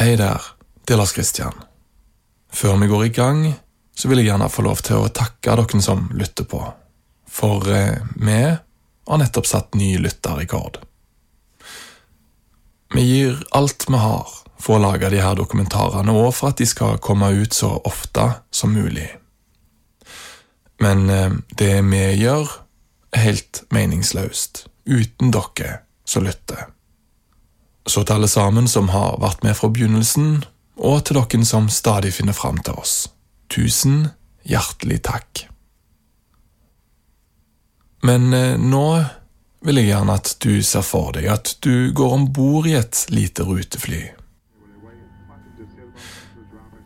Hei 0.00 0.14
der, 0.16 0.40
det 0.88 0.94
er 0.94 0.96
Lars 0.96 1.12
Kristian. 1.12 1.52
Før 2.52 2.78
vi 2.80 2.86
går 2.88 3.02
i 3.04 3.08
gang, 3.12 3.42
så 3.92 4.08
vil 4.08 4.22
jeg 4.22 4.30
gjerne 4.30 4.46
få 4.48 4.62
lov 4.64 4.80
til 4.80 4.96
å 4.96 5.10
takke 5.12 5.52
dere 5.60 5.80
som 5.84 6.06
lytter 6.16 6.46
på. 6.48 6.60
For 7.28 7.68
eh, 7.68 7.98
vi 8.16 8.38
har 8.40 9.20
nettopp 9.20 9.50
satt 9.50 9.76
ny 9.76 9.90
lytterrekord. 10.00 10.78
Vi 12.96 13.04
gir 13.04 13.44
alt 13.52 13.84
vi 13.92 14.00
har 14.00 14.32
for 14.56 14.78
å 14.78 14.82
lage 14.86 15.12
de 15.12 15.20
her 15.20 15.36
dokumentarene, 15.36 16.16
og 16.16 16.32
for 16.38 16.54
at 16.54 16.64
de 16.64 16.70
skal 16.72 16.96
komme 17.04 17.28
ut 17.36 17.52
så 17.52 17.74
ofte 17.84 18.24
som 18.48 18.72
mulig. 18.72 19.10
Men 20.80 21.10
eh, 21.12 21.38
det 21.60 21.74
vi 21.92 22.04
gjør, 22.24 22.48
er 23.12 23.26
helt 23.28 23.66
meningsløst, 23.68 24.64
uten 24.88 25.36
dere 25.36 25.82
som 26.08 26.24
lytter. 26.24 26.70
Så 27.90 28.04
til 28.04 28.20
alle 28.20 28.28
sammen 28.30 28.68
som 28.70 28.92
har 28.94 29.16
vært 29.18 29.42
med 29.42 29.56
fra 29.58 29.66
begynnelsen, 29.72 30.44
og 30.78 31.00
til 31.08 31.18
dere 31.18 31.46
som 31.48 31.66
stadig 31.66 32.12
finner 32.14 32.36
fram 32.36 32.60
til 32.62 32.78
oss. 32.78 33.08
Tusen 33.50 34.12
hjertelig 34.46 35.00
takk. 35.08 35.48
Men 38.06 38.30
eh, 38.32 38.54
nå 38.54 38.86
vil 39.66 39.82
jeg 39.82 39.90
gjerne 39.90 40.16
at 40.22 40.36
du 40.40 40.62
ser 40.62 40.86
for 40.86 41.10
deg 41.18 41.26
at 41.34 41.56
du 41.66 41.90
går 41.92 42.14
om 42.14 42.30
bord 42.32 42.70
i 42.70 42.78
et 42.78 43.02
lite 43.10 43.44
rutefly. 43.44 44.04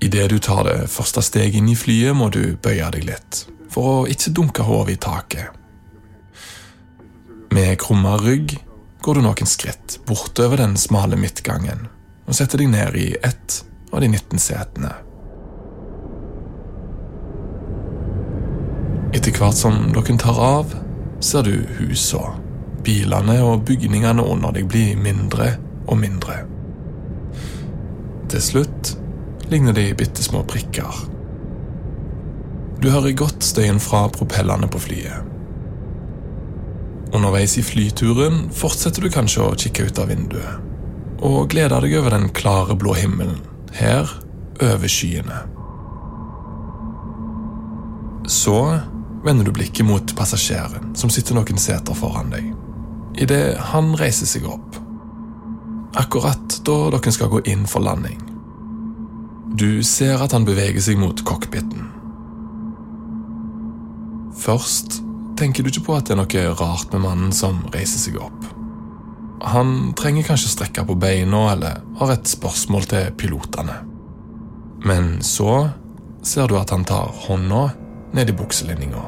Idet 0.01 0.31
du 0.33 0.39
tar 0.41 0.65
det 0.71 0.89
første 0.91 1.21
steget 1.23 1.61
inn 1.61 1.69
i 1.69 1.77
flyet, 1.77 2.17
må 2.17 2.33
du 2.33 2.57
bøye 2.57 2.89
deg 2.97 3.05
litt, 3.13 3.45
for 3.69 4.01
å 4.01 4.07
ikke 4.09 4.33
dunke 4.41 4.65
hodet 4.65 4.97
i 4.97 5.03
taket. 5.05 5.53
Med 7.53 7.77
krumma 7.79 8.17
rygg 8.25 8.57
går 9.05 9.15
du 9.15 9.21
noen 9.21 9.49
skritt 9.49 9.99
bortover 10.09 10.57
den 10.57 10.79
smale 10.81 11.19
midtgangen 11.21 11.83
og 12.25 12.37
setter 12.39 12.63
deg 12.63 12.71
ned 12.73 12.95
i 12.97 13.11
ett 13.21 13.57
av 13.93 14.01
de 14.01 14.09
19 14.09 14.41
setene. 14.41 14.93
Etter 19.13 19.37
hvert 19.37 19.59
som 19.59 19.77
dere 19.93 20.17
tar 20.23 20.41
av, 20.41 20.73
ser 21.21 21.45
du 21.45 21.67
husene, 21.77 22.39
bilene 22.87 23.37
og 23.45 23.67
bygningene 23.69 24.25
under 24.25 24.57
deg 24.57 24.73
bli 24.73 24.87
mindre 24.97 25.51
og 25.85 26.01
mindre. 26.01 26.39
Til 28.33 28.47
slutt 28.49 28.95
ligner 29.53 29.77
de 29.77 29.91
bitte 30.01 30.25
små 30.25 30.47
prikker. 30.49 31.05
Du 32.81 32.89
hører 32.89 33.21
godt 33.21 33.45
støyen 33.45 33.85
fra 33.85 34.07
propellene 34.17 34.73
på 34.73 34.81
flyet. 34.89 35.34
Underveis 37.15 37.59
i 37.59 37.63
flyturen 37.63 38.49
fortsetter 38.51 39.05
du 39.05 39.11
kanskje 39.13 39.45
å 39.45 39.55
kikke 39.55 39.87
ut 39.87 39.99
av 40.03 40.09
vinduet, 40.11 40.63
og 41.23 41.53
gleder 41.53 41.85
deg 41.85 41.95
over 42.01 42.17
den 42.17 42.27
klare 42.35 42.75
blå 42.75 42.97
himmelen, 42.99 43.39
her 43.79 44.11
over 44.59 44.91
skyene. 44.91 45.45
Så 48.27 48.57
vender 49.25 49.47
du 49.47 49.53
blikket 49.55 49.87
mot 49.87 50.17
passasjeren 50.19 50.91
som 50.99 51.13
sitter 51.13 51.39
noen 51.39 51.61
seter 51.61 51.95
foran 51.95 52.35
deg, 52.35 52.51
idet 53.23 53.61
han 53.71 53.95
reiser 54.01 54.27
seg 54.27 54.51
opp. 54.51 54.81
Akkurat 55.95 56.59
da 56.67 56.79
dere 56.97 57.15
skal 57.15 57.31
gå 57.31 57.45
inn 57.47 57.63
for 57.71 57.85
landing. 57.87 58.19
Du 59.55 59.85
ser 59.87 60.19
at 60.19 60.35
han 60.35 60.47
beveger 60.49 60.83
seg 60.83 60.99
mot 60.99 61.23
cockpiten. 61.23 61.87
Først 64.35 65.04
tenker 65.39 65.63
du 65.63 65.71
ikke 65.71 65.87
på 65.89 65.97
at 65.99 66.09
det 66.09 66.15
er 66.15 66.21
noe 66.21 66.59
rart 66.59 66.93
med 66.95 67.05
mannen 67.05 67.33
som 67.35 67.63
reiser 67.75 68.01
seg 68.07 68.21
opp. 68.23 68.47
Han 69.45 69.93
trenger 69.99 70.25
kanskje 70.29 70.53
strekke 70.55 70.87
på 70.89 70.97
beina 70.97 71.43
eller 71.53 71.83
har 71.99 72.15
et 72.15 72.31
spørsmål 72.31 72.87
til 72.89 73.11
pilotene. 73.21 73.77
Men 74.85 75.19
så 75.25 75.69
ser 76.25 76.49
du 76.49 76.57
at 76.59 76.73
han 76.73 76.87
tar 76.89 77.13
hånda 77.27 77.67
ned 78.17 78.31
i 78.31 78.37
bukselinninga 78.37 79.03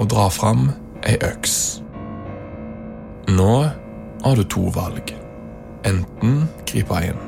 og 0.00 0.08
drar 0.10 0.32
fram 0.34 0.70
ei 1.06 1.18
øks. 1.22 1.82
Nå 3.30 3.54
har 4.22 4.38
du 4.38 4.44
to 4.44 4.66
valg. 4.74 5.14
Enten 5.86 6.44
gripe 6.66 6.98
inn, 7.06 7.22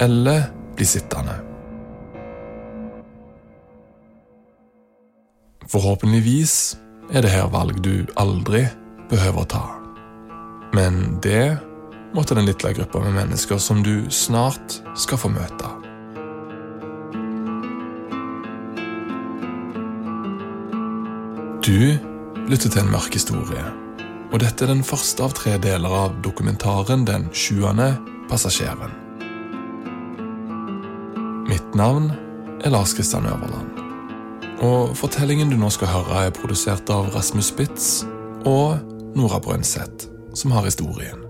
eller 0.00 0.50
bli 0.76 0.86
sittende. 0.88 1.38
Forhåpentligvis 5.68 6.76
er 7.08 7.24
det 7.24 7.32
her 7.32 7.48
valg 7.52 7.80
du 7.84 8.04
aldri 8.20 8.66
behøver 9.08 9.44
å 9.44 9.48
ta. 9.48 9.64
Men 10.76 11.18
det 11.24 11.56
måtte 12.16 12.36
den 12.36 12.48
lille 12.48 12.72
gruppa 12.76 13.00
med 13.04 13.16
mennesker 13.16 13.60
som 13.62 13.82
du 13.84 14.08
snart 14.12 14.80
skal 14.98 15.20
få 15.20 15.32
møte. 15.32 15.72
Du 21.64 21.98
lytter 22.48 22.70
til 22.70 22.80
en 22.80 22.92
mørk 22.92 23.16
historie, 23.16 23.64
og 24.32 24.40
dette 24.40 24.64
er 24.64 24.72
den 24.72 24.84
første 24.84 25.24
av 25.24 25.34
tre 25.36 25.56
deler 25.60 25.92
av 26.04 26.16
dokumentaren 26.24 27.04
Den 27.08 27.28
sjuende 27.32 27.94
passasjeren. 28.28 28.92
Mitt 31.48 31.76
navn 31.76 32.12
er 32.64 32.72
Lars 32.72 32.96
Kristian 32.96 33.28
Øverland. 33.28 33.77
Og 34.64 34.96
fortellingen 34.98 35.52
du 35.52 35.56
nå 35.58 35.70
skal 35.70 35.92
høre, 35.92 36.24
er 36.26 36.34
produsert 36.34 36.90
av 36.90 37.12
Rasmus 37.14 37.52
Spitz 37.52 38.02
og 38.48 38.80
Nora 39.14 39.38
Brøndseth, 39.42 40.10
som 40.34 40.54
har 40.56 40.66
historien. 40.66 41.27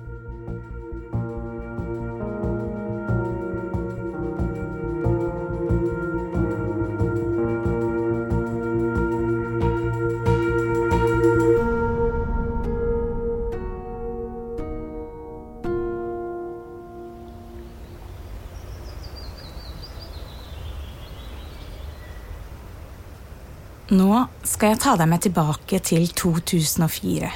Ta 24.89 24.95
deg 24.97 25.09
med 25.11 25.21
tilbake 25.21 25.79
til 25.85 26.07
2004. 26.17 27.29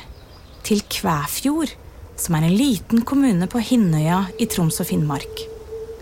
Til 0.65 0.79
Kvæfjord, 0.89 1.75
som 2.17 2.39
er 2.39 2.47
en 2.47 2.55
liten 2.57 3.03
kommune 3.05 3.45
på 3.51 3.61
Hinnøya 3.61 4.23
i 4.41 4.47
Troms 4.49 4.81
og 4.81 4.89
Finnmark. 4.89 5.43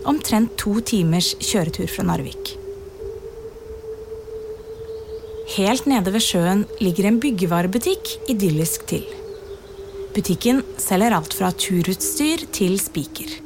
Omtrent 0.07 0.53
to 0.61 0.77
timers 0.87 1.33
kjøretur 1.43 1.91
fra 1.91 2.05
Narvik. 2.07 2.53
Helt 5.57 5.91
nede 5.91 6.15
ved 6.15 6.23
sjøen 6.23 6.63
ligger 6.79 7.09
en 7.09 7.19
byggevarebutikk 7.19 8.15
idyllisk 8.31 8.87
til. 8.93 9.03
Butikken 10.15 10.63
selger 10.79 11.19
alt 11.19 11.35
fra 11.35 11.51
turutstyr 11.51 12.47
til 12.55 12.79
spiker. 12.79 13.39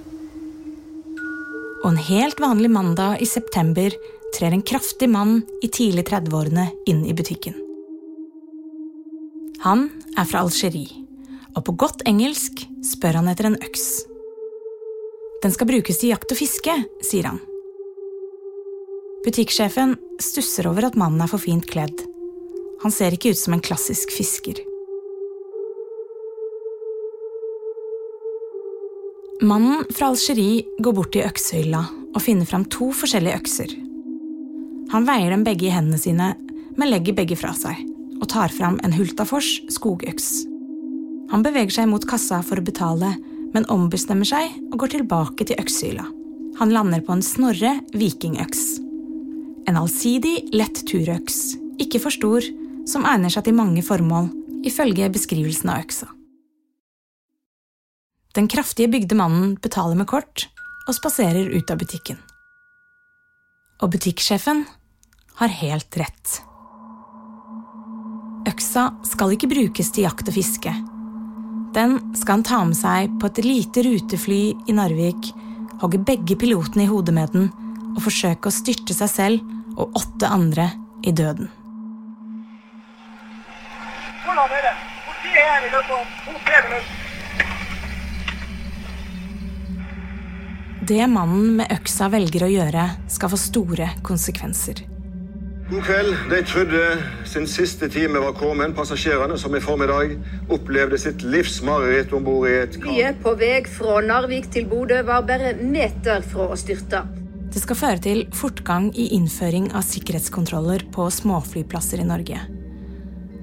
Og 1.81 1.89
en 1.95 2.01
helt 2.13 2.37
vanlig 2.37 2.69
mandag 2.69 3.17
i 3.25 3.33
september 3.33 3.97
trer 4.37 4.53
en 4.53 4.67
kraftig 4.73 5.09
mann 5.09 5.39
i 5.65 5.73
tidlig 5.73 6.05
30-årene 6.13 6.69
inn 6.85 7.07
i 7.09 7.17
butikken. 7.17 7.64
Han 9.65 9.87
er 10.13 10.27
fra 10.29 10.43
Algerie, 10.45 10.91
og 11.57 11.63
på 11.65 11.73
godt 11.81 12.03
engelsk 12.05 12.67
spør 12.85 13.17
han 13.17 13.29
etter 13.31 13.47
en 13.49 13.55
øks. 13.57 13.85
Den 15.41 15.55
skal 15.55 15.69
brukes 15.71 15.97
til 15.97 16.11
jakt 16.11 16.29
og 16.35 16.37
fiske, 16.37 16.75
sier 17.01 17.31
han. 17.31 17.39
Butikksjefen 19.25 19.95
stusser 20.21 20.69
over 20.69 20.85
at 20.85 20.97
mannen 21.01 21.23
er 21.25 21.31
for 21.31 21.41
fint 21.41 21.65
kledd. 21.65 22.03
Han 22.83 22.93
ser 22.93 23.17
ikke 23.17 23.31
ut 23.33 23.41
som 23.41 23.55
en 23.57 23.63
klassisk 23.65 24.13
fisker. 24.13 24.61
Mannen 29.41 29.81
fra 29.89 30.11
Algerie 30.11 30.61
går 30.77 30.97
bort 30.99 31.13
til 31.17 31.25
øksehylla 31.25 31.81
og 32.13 32.21
finner 32.21 32.45
fram 32.45 32.69
to 32.69 32.91
forskjellige 32.93 33.41
økser. 33.41 33.75
Han 34.93 35.09
veier 35.09 35.33
dem 35.33 35.49
begge 35.49 35.71
i 35.71 35.73
hendene 35.73 35.97
sine, 35.97 36.31
men 36.77 36.93
legger 36.93 37.17
begge 37.17 37.41
fra 37.41 37.57
seg 37.57 37.81
og 38.21 38.27
tar 38.31 38.53
fram 38.53 38.79
en 38.83 38.95
Hultafors 38.95 39.57
skogøks. 39.73 40.45
Han 41.31 41.43
beveger 41.45 41.73
seg 41.79 41.89
mot 41.91 42.05
kassa 42.07 42.41
for 42.45 42.61
å 42.61 42.65
betale, 42.65 43.15
men 43.55 43.67
ombestemmer 43.71 44.27
seg 44.27 44.53
og 44.71 44.79
går 44.83 44.95
tilbake 44.95 45.47
til 45.47 45.59
øksehylla. 45.61 46.05
Han 46.59 46.71
lander 46.71 47.03
på 47.03 47.15
en 47.15 47.23
Snorre 47.25 47.73
vikingøks. 47.95 48.65
En 49.67 49.79
allsidig, 49.79 50.51
lett 50.55 50.83
turøks, 50.87 51.55
ikke 51.81 51.99
for 52.03 52.13
stor, 52.13 52.45
som 52.87 53.07
egner 53.09 53.33
seg 53.33 53.47
til 53.47 53.57
mange 53.57 53.83
formål, 53.83 54.29
ifølge 54.65 55.09
beskrivelsen 55.13 55.71
av 55.73 55.83
øksa. 55.83 56.09
Den 58.35 58.49
kraftige 58.51 58.91
bygde 58.91 59.15
mannen 59.17 59.55
betaler 59.63 59.97
med 59.97 60.09
kort 60.11 60.47
og 60.85 60.95
spaserer 60.97 61.49
ut 61.55 61.71
av 61.71 61.79
butikken. 61.81 62.19
Og 63.83 63.91
butikksjefen 63.95 64.65
har 65.39 65.55
helt 65.61 65.97
rett. 65.99 66.41
Øksa 68.45 68.91
skal 69.07 69.33
ikke 69.33 69.49
brukes 69.49 69.89
til 69.89 70.05
jakt 70.05 70.29
og 70.29 70.35
fiske. 70.35 70.71
Den 71.73 71.97
skal 72.15 72.37
han 72.37 72.45
ta 72.45 72.61
med 72.67 72.77
seg 72.77 73.17
på 73.19 73.27
et 73.31 73.41
lite 73.43 73.83
rutefly 73.87 74.41
i 74.69 74.75
Narvik, 74.77 75.31
hogge 75.81 75.99
begge 76.05 76.37
pilotene 76.39 76.85
i 76.85 76.89
hodet 76.91 77.15
med 77.17 77.33
den 77.33 77.49
og 77.95 78.03
forsøke 78.05 78.51
å 78.51 78.53
styrte 78.53 78.95
seg 78.95 79.11
selv 79.11 79.79
og 79.81 79.97
åtte 79.97 80.29
andre 80.29 80.69
i 81.03 81.11
døden. 81.15 81.49
Det 90.85 91.05
mannen 91.09 91.55
med 91.57 91.71
øksa 91.73 92.11
velger 92.13 92.45
å 92.45 92.51
gjøre, 92.51 92.89
skal 93.09 93.31
få 93.33 93.39
store 93.41 93.89
konsekvenser. 94.05 94.85
God 95.65 95.81
kveld. 95.81 96.13
De 96.29 96.43
trodde 96.45 96.81
sin 97.25 97.47
siste 97.49 97.87
time 97.89 98.19
var 98.21 98.35
kommet. 98.37 98.75
Passasjerene 98.77 99.37
som 99.41 99.55
i 99.57 99.61
formiddag 99.63 100.11
opplevde 100.53 100.99
sitt 101.01 101.23
livs 101.25 101.57
mareritt 101.65 102.13
om 102.13 102.21
bord 102.27 102.45
i 102.51 102.59
et 102.59 102.77
Flyet 102.83 103.17
på 103.23 103.33
vei 103.39 103.55
fra 103.73 103.95
Narvik 104.05 104.51
til 104.53 104.67
Bodø 104.69 104.99
var 105.07 105.25
bare 105.25 105.55
meter 105.57 106.21
fra 106.21 106.51
å 106.53 106.59
styrte. 106.59 107.01
Det 107.49 107.63
skal 107.63 107.79
føre 107.79 108.03
til 108.03 108.21
fortgang 108.35 108.91
i 108.93 109.07
innføring 109.17 109.71
av 109.73 109.87
sikkerhetskontroller 109.87 110.85
på 110.93 111.09
småflyplasser 111.17 112.03
i 112.03 112.07
Norge. 112.13 112.45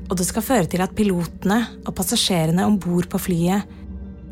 Og 0.07 0.15
det 0.21 0.29
skal 0.29 0.47
føre 0.47 0.71
til 0.71 0.85
at 0.85 0.95
pilotene 0.95 1.59
og 1.83 1.95
passasjerene 1.99 2.69
om 2.69 2.79
bord 2.79 3.11
på 3.11 3.19
flyet 3.19 3.67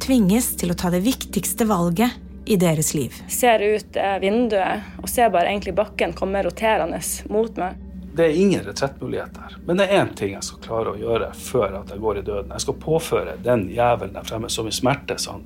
tvinges 0.04 0.52
til 0.60 0.70
å 0.70 0.78
ta 0.78 0.94
det 0.94 1.02
viktigste 1.02 1.66
valget 1.66 2.29
i 2.50 2.56
deres 2.56 2.94
liv. 2.94 3.14
Ser 3.30 3.62
ut 3.62 3.96
eh, 3.96 4.16
vinduet 4.18 4.98
og 4.98 5.08
ser 5.08 5.30
bare 5.30 5.52
egentlig 5.52 5.76
bakken 5.78 6.14
komme 6.18 6.42
roterende 6.42 6.98
mot 7.30 7.60
meg. 7.60 7.78
Det 8.18 8.24
er 8.26 8.38
ingen 8.42 8.64
retrettmuligheter. 8.66 9.54
Men 9.68 9.78
det 9.78 9.86
er 9.86 10.00
én 10.00 10.10
ting 10.18 10.32
jeg 10.34 10.42
skal 10.42 10.62
klare 10.64 10.94
å 10.94 10.98
gjøre 10.98 11.28
før 11.38 11.76
at 11.78 11.92
jeg 11.94 12.02
går 12.02 12.18
i 12.18 12.24
døden. 12.26 12.50
Jeg 12.50 12.64
skal 12.64 12.78
påføre 12.82 13.36
den 13.44 13.68
jævelen 13.70 14.16
der 14.16 14.26
fremme 14.26 14.50
så 14.50 14.64
mye 14.66 14.74
smerte 14.74 15.14
som 15.22 15.38
han 15.38 15.44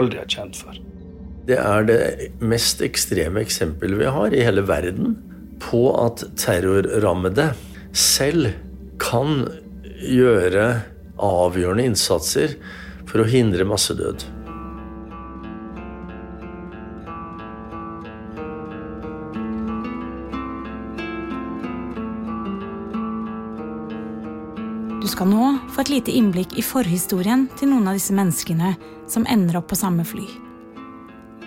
aldri 0.00 0.22
har 0.22 0.30
kjent 0.32 0.56
før. 0.56 0.78
Det 1.46 1.58
er 1.60 1.84
det 1.86 1.98
mest 2.40 2.80
ekstreme 2.82 3.44
eksempelet 3.44 4.00
vi 4.00 4.14
har 4.16 4.32
i 4.32 4.40
hele 4.46 4.64
verden 4.66 5.18
på 5.60 5.82
at 6.00 6.24
terrorrammede 6.40 7.50
selv 7.96 8.48
kan 9.00 9.44
gjøre 10.00 10.64
avgjørende 11.20 11.86
innsatser 11.92 12.56
for 13.06 13.22
å 13.22 13.28
hindre 13.28 13.68
massedød. 13.68 14.24
Skal 25.16 25.30
nå 25.32 25.44
få 25.72 25.80
et 25.80 25.90
lite 25.94 26.12
innblikk 26.12 26.58
i 26.60 26.62
forhistorien 26.64 27.46
til 27.56 27.70
noen 27.70 27.86
av 27.88 27.96
disse 27.96 28.12
menneskene 28.12 28.74
som 29.08 29.24
ender 29.32 29.56
opp 29.56 29.70
på 29.70 29.78
samme 29.78 30.04
fly. 30.04 30.24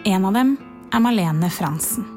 En 0.09 0.23
av 0.25 0.33
dem 0.33 0.55
er 0.89 1.01
Malene 1.03 1.51
Fransen. 1.53 2.07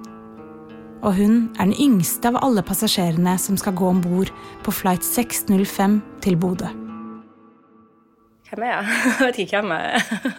Og 1.03 1.19
hun 1.19 1.35
er 1.59 1.67
den 1.69 1.75
yngste 1.77 2.31
av 2.31 2.39
alle 2.41 2.63
passasjerene 2.65 3.35
som 3.43 3.59
skal 3.61 3.75
gå 3.77 3.91
om 3.91 4.01
bord 4.01 4.31
på 4.65 4.73
flight 4.73 5.05
605 5.05 5.99
til 6.25 6.39
Bodø. 6.41 6.71
Hvem 8.49 8.65
er 8.65 8.73
jeg? 8.73 8.95
Jeg 9.05 9.19
vet 9.21 9.41
ikke 9.43 9.61
hvem 9.61 9.75
jeg 9.75 9.99
er. 9.99 10.39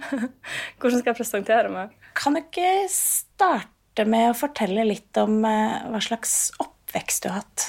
Hvordan 0.82 1.00
skal 1.00 1.10
jeg 1.12 1.16
presentere 1.16 1.70
meg? 1.72 1.94
Kan 2.18 2.36
du 2.36 2.42
ikke 2.42 2.74
starte 2.92 4.04
med 4.08 4.34
å 4.34 4.36
fortelle 4.36 4.84
litt 4.88 5.16
om 5.22 5.38
eh, 5.48 5.80
hva 5.88 6.02
slags 6.04 6.34
oppvekst 6.60 7.24
du 7.24 7.30
har 7.30 7.40
hatt? 7.40 7.66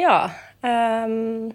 Ja. 0.00 0.16
Um, 0.66 1.54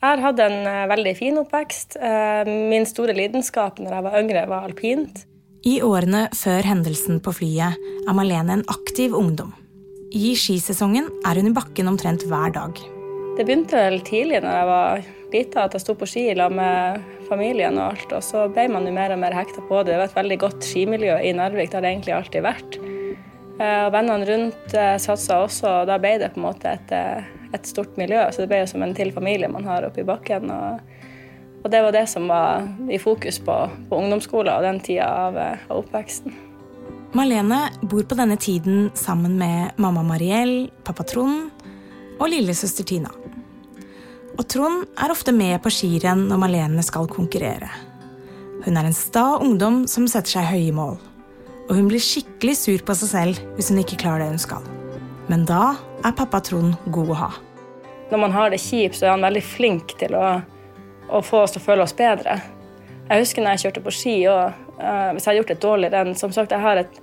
jeg 0.00 0.08
har 0.08 0.22
hatt 0.24 0.38
en 0.40 0.62
uh, 0.64 0.86
veldig 0.88 1.12
fin 1.18 1.38
oppvekst. 1.42 1.98
Uh, 2.00 2.48
min 2.48 2.86
store 2.88 3.12
lidenskap 3.16 3.80
når 3.82 3.92
jeg 3.92 4.04
var 4.06 4.16
yngre, 4.22 4.44
var 4.48 4.68
alpint. 4.68 5.26
I 5.68 5.82
årene 5.84 6.22
før 6.32 6.64
hendelsen 6.64 7.18
på 7.20 7.34
flyet 7.36 7.76
er 8.08 8.16
Malene 8.16 8.56
en 8.56 8.68
aktiv 8.72 9.12
ungdom. 9.16 9.52
I 10.16 10.32
skisesongen 10.40 11.10
er 11.28 11.36
hun 11.36 11.50
i 11.50 11.54
bakken 11.54 11.90
omtrent 11.90 12.24
hver 12.30 12.54
dag. 12.54 12.80
Det 13.36 13.44
begynte 13.44 13.76
vel 13.76 14.00
tidlig 14.06 14.40
når 14.40 14.56
jeg 14.56 14.68
var 14.70 15.02
lita, 15.34 15.66
at 15.66 15.76
jeg 15.76 15.84
sto 15.84 15.94
på 16.00 16.08
ski 16.08 16.24
sammen 16.32 16.56
med 16.62 17.26
familien 17.28 17.76
og 17.76 17.92
alt. 17.92 18.14
Og 18.16 18.24
så 18.24 18.46
ble 18.50 18.70
man 18.72 18.88
jo 18.88 18.94
mer 18.96 19.12
og 19.12 19.20
mer 19.20 19.36
hekta 19.36 19.66
på 19.68 19.82
det. 19.82 19.92
Det 19.92 20.00
var 20.00 20.08
et 20.08 20.16
veldig 20.16 20.38
godt 20.46 20.64
skimiljø 20.64 21.18
i 21.28 21.34
Narvik, 21.36 21.68
det 21.68 21.76
har 21.76 21.84
det 21.84 21.92
egentlig 21.92 22.16
alltid 22.16 22.46
vært. 22.48 22.80
Uh, 23.60 23.84
og 23.84 23.92
vennene 23.98 24.30
rundt 24.32 24.72
satsa 25.04 25.42
også, 25.44 25.76
og 25.82 25.92
da 25.92 26.00
ble 26.00 26.16
det 26.24 26.32
på 26.32 26.40
en 26.40 26.48
måte 26.48 26.72
et 26.72 26.96
et 27.52 27.66
stort 27.66 27.96
miljø. 28.00 28.22
Så 28.32 28.42
det 28.42 28.50
ble 28.50 28.62
jo 28.62 28.70
som 28.70 28.84
en 28.84 28.94
til 28.96 29.12
familie 29.14 29.50
man 29.50 29.66
har 29.68 29.86
oppe 29.88 30.02
i 30.02 30.06
bakken. 30.06 30.50
Og, 30.50 31.00
og 31.64 31.72
det 31.72 31.82
var 31.84 31.96
det 31.96 32.06
som 32.12 32.28
var 32.30 32.68
i 32.90 33.00
fokus 33.02 33.40
på, 33.44 33.56
på 33.90 34.00
ungdomsskolen 34.04 34.52
og 34.54 34.66
den 34.66 34.80
tida 34.84 35.08
av, 35.26 35.40
av, 35.40 35.82
oppveksten. 35.82 36.36
Malene 37.16 37.64
bor 37.82 38.04
på 38.06 38.14
denne 38.18 38.38
tiden 38.38 38.90
sammen 38.94 39.34
med 39.38 39.80
mamma 39.82 40.04
Mariell, 40.06 40.70
pappa 40.86 41.02
Trond 41.02 41.50
og 42.20 42.28
lillesøster 42.30 42.86
Tina. 42.86 43.10
Og 44.38 44.46
Trond 44.48 44.86
er 44.94 45.12
ofte 45.12 45.34
med 45.34 45.58
på 45.64 45.72
skirenn 45.74 46.28
når 46.30 46.38
Malene 46.44 46.84
skal 46.86 47.10
konkurrere. 47.10 47.68
Hun 48.64 48.76
er 48.76 48.86
en 48.86 48.96
sta 48.96 49.40
ungdom 49.40 49.82
som 49.90 50.06
setter 50.08 50.38
seg 50.38 50.50
høye 50.52 50.74
mål. 50.76 50.98
Og 51.70 51.76
hun 51.78 51.88
blir 51.90 52.02
skikkelig 52.02 52.56
sur 52.60 52.82
på 52.86 52.96
seg 52.98 53.10
selv 53.10 53.42
hvis 53.56 53.70
hun 53.72 53.80
ikke 53.82 53.98
klarer 54.02 54.24
det 54.24 54.34
hun 54.34 54.42
skal. 54.42 54.64
Men 55.30 55.46
da 55.48 55.74
er 56.04 56.16
pappa 56.16 56.40
Trond 56.44 56.74
god 56.86 57.12
å 57.12 57.18
ha. 57.20 57.30
Når 58.10 58.18
man 58.18 58.32
har 58.34 58.50
det 58.50 58.60
kjipt, 58.62 58.98
så 58.98 59.06
er 59.06 59.14
han 59.14 59.26
veldig 59.26 59.42
flink 59.44 59.94
til 60.00 60.16
å, 60.18 60.40
å 61.08 61.20
få 61.22 61.44
oss 61.44 61.54
til 61.54 61.62
å 61.62 61.66
føle 61.66 61.86
oss 61.86 61.94
bedre. 61.96 62.40
Jeg 63.10 63.24
husker 63.24 63.44
når 63.44 63.56
jeg 63.56 63.64
kjørte 63.64 63.84
på 63.84 63.94
ski, 63.94 64.16
og 64.30 64.42
uh, 64.80 65.10
hvis 65.14 65.26
jeg 65.26 65.32
har 65.32 65.38
gjort 65.40 65.54
et 65.54 65.62
dårlig 65.62 65.90
renn 65.92 66.12
Som 66.18 66.34
sagt, 66.34 66.52
jeg 66.54 66.62
har 66.62 66.82
et 66.82 67.00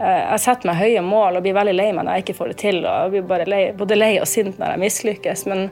uh, 0.00 0.20
jeg 0.32 0.42
setter 0.44 0.68
meg 0.70 0.80
høye 0.80 1.02
mål 1.04 1.38
og 1.38 1.44
blir 1.44 1.56
veldig 1.56 1.74
lei 1.76 1.88
meg 1.92 2.06
når 2.06 2.18
jeg 2.18 2.26
ikke 2.26 2.38
får 2.40 2.52
det 2.52 2.58
til. 2.64 2.82
og 2.84 3.16
jeg 3.16 3.26
blir 3.28 3.48
lei, 3.48 3.62
Både 3.76 3.98
lei 3.98 4.12
og 4.20 4.28
sint 4.28 4.60
når 4.60 4.74
jeg 4.74 4.84
mislykkes. 4.86 5.46
Men 5.52 5.68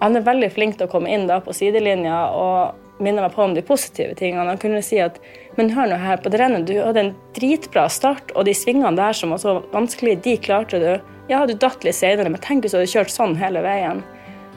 han 0.00 0.18
er 0.18 0.26
veldig 0.26 0.50
flink 0.54 0.78
til 0.78 0.88
å 0.88 0.92
komme 0.92 1.12
inn 1.12 1.26
på 1.28 1.54
sidelinja 1.56 2.26
og 2.36 2.85
minne 3.02 3.22
meg 3.24 3.34
på 3.34 3.44
om 3.44 3.54
de 3.56 3.64
positive 3.64 4.16
tingene. 4.18 4.48
Han 4.48 4.60
kunne 4.60 4.82
si 4.84 4.98
at 5.02 5.20
men 5.56 5.70
hør 5.72 5.88
nå 5.88 5.98
her, 6.00 6.18
på 6.20 6.32
det 6.32 6.40
rennet, 6.40 6.66
du 6.68 6.74
hadde 6.76 7.02
en 7.02 7.14
dritbra 7.36 7.86
start, 7.92 8.32
og 8.36 8.44
de 8.48 8.52
svingene 8.56 8.96
der 8.98 9.16
som 9.16 9.32
var 9.32 9.40
så 9.40 9.54
vanskelig, 9.72 10.18
de 10.24 10.36
klarte 10.40 10.80
du. 10.82 10.90
Ja, 11.30 11.44
du 11.48 11.54
datt 11.56 11.84
litt 11.84 11.96
senere, 11.96 12.28
men 12.32 12.42
tenk 12.44 12.64
hvis 12.64 12.74
du 12.74 12.80
hadde 12.80 12.92
kjørt 12.92 13.14
sånn 13.14 13.38
hele 13.40 13.62
veien. 13.64 14.02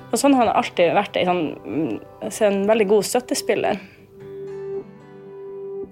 Og 0.09 0.19
sånn 0.19 0.35
har 0.35 0.49
han 0.49 0.59
alltid 0.59 0.91
vært 0.97 1.19
sånn, 1.23 1.45
en 2.49 2.59
veldig 2.67 2.89
god 2.89 3.07
støttespiller. 3.07 3.79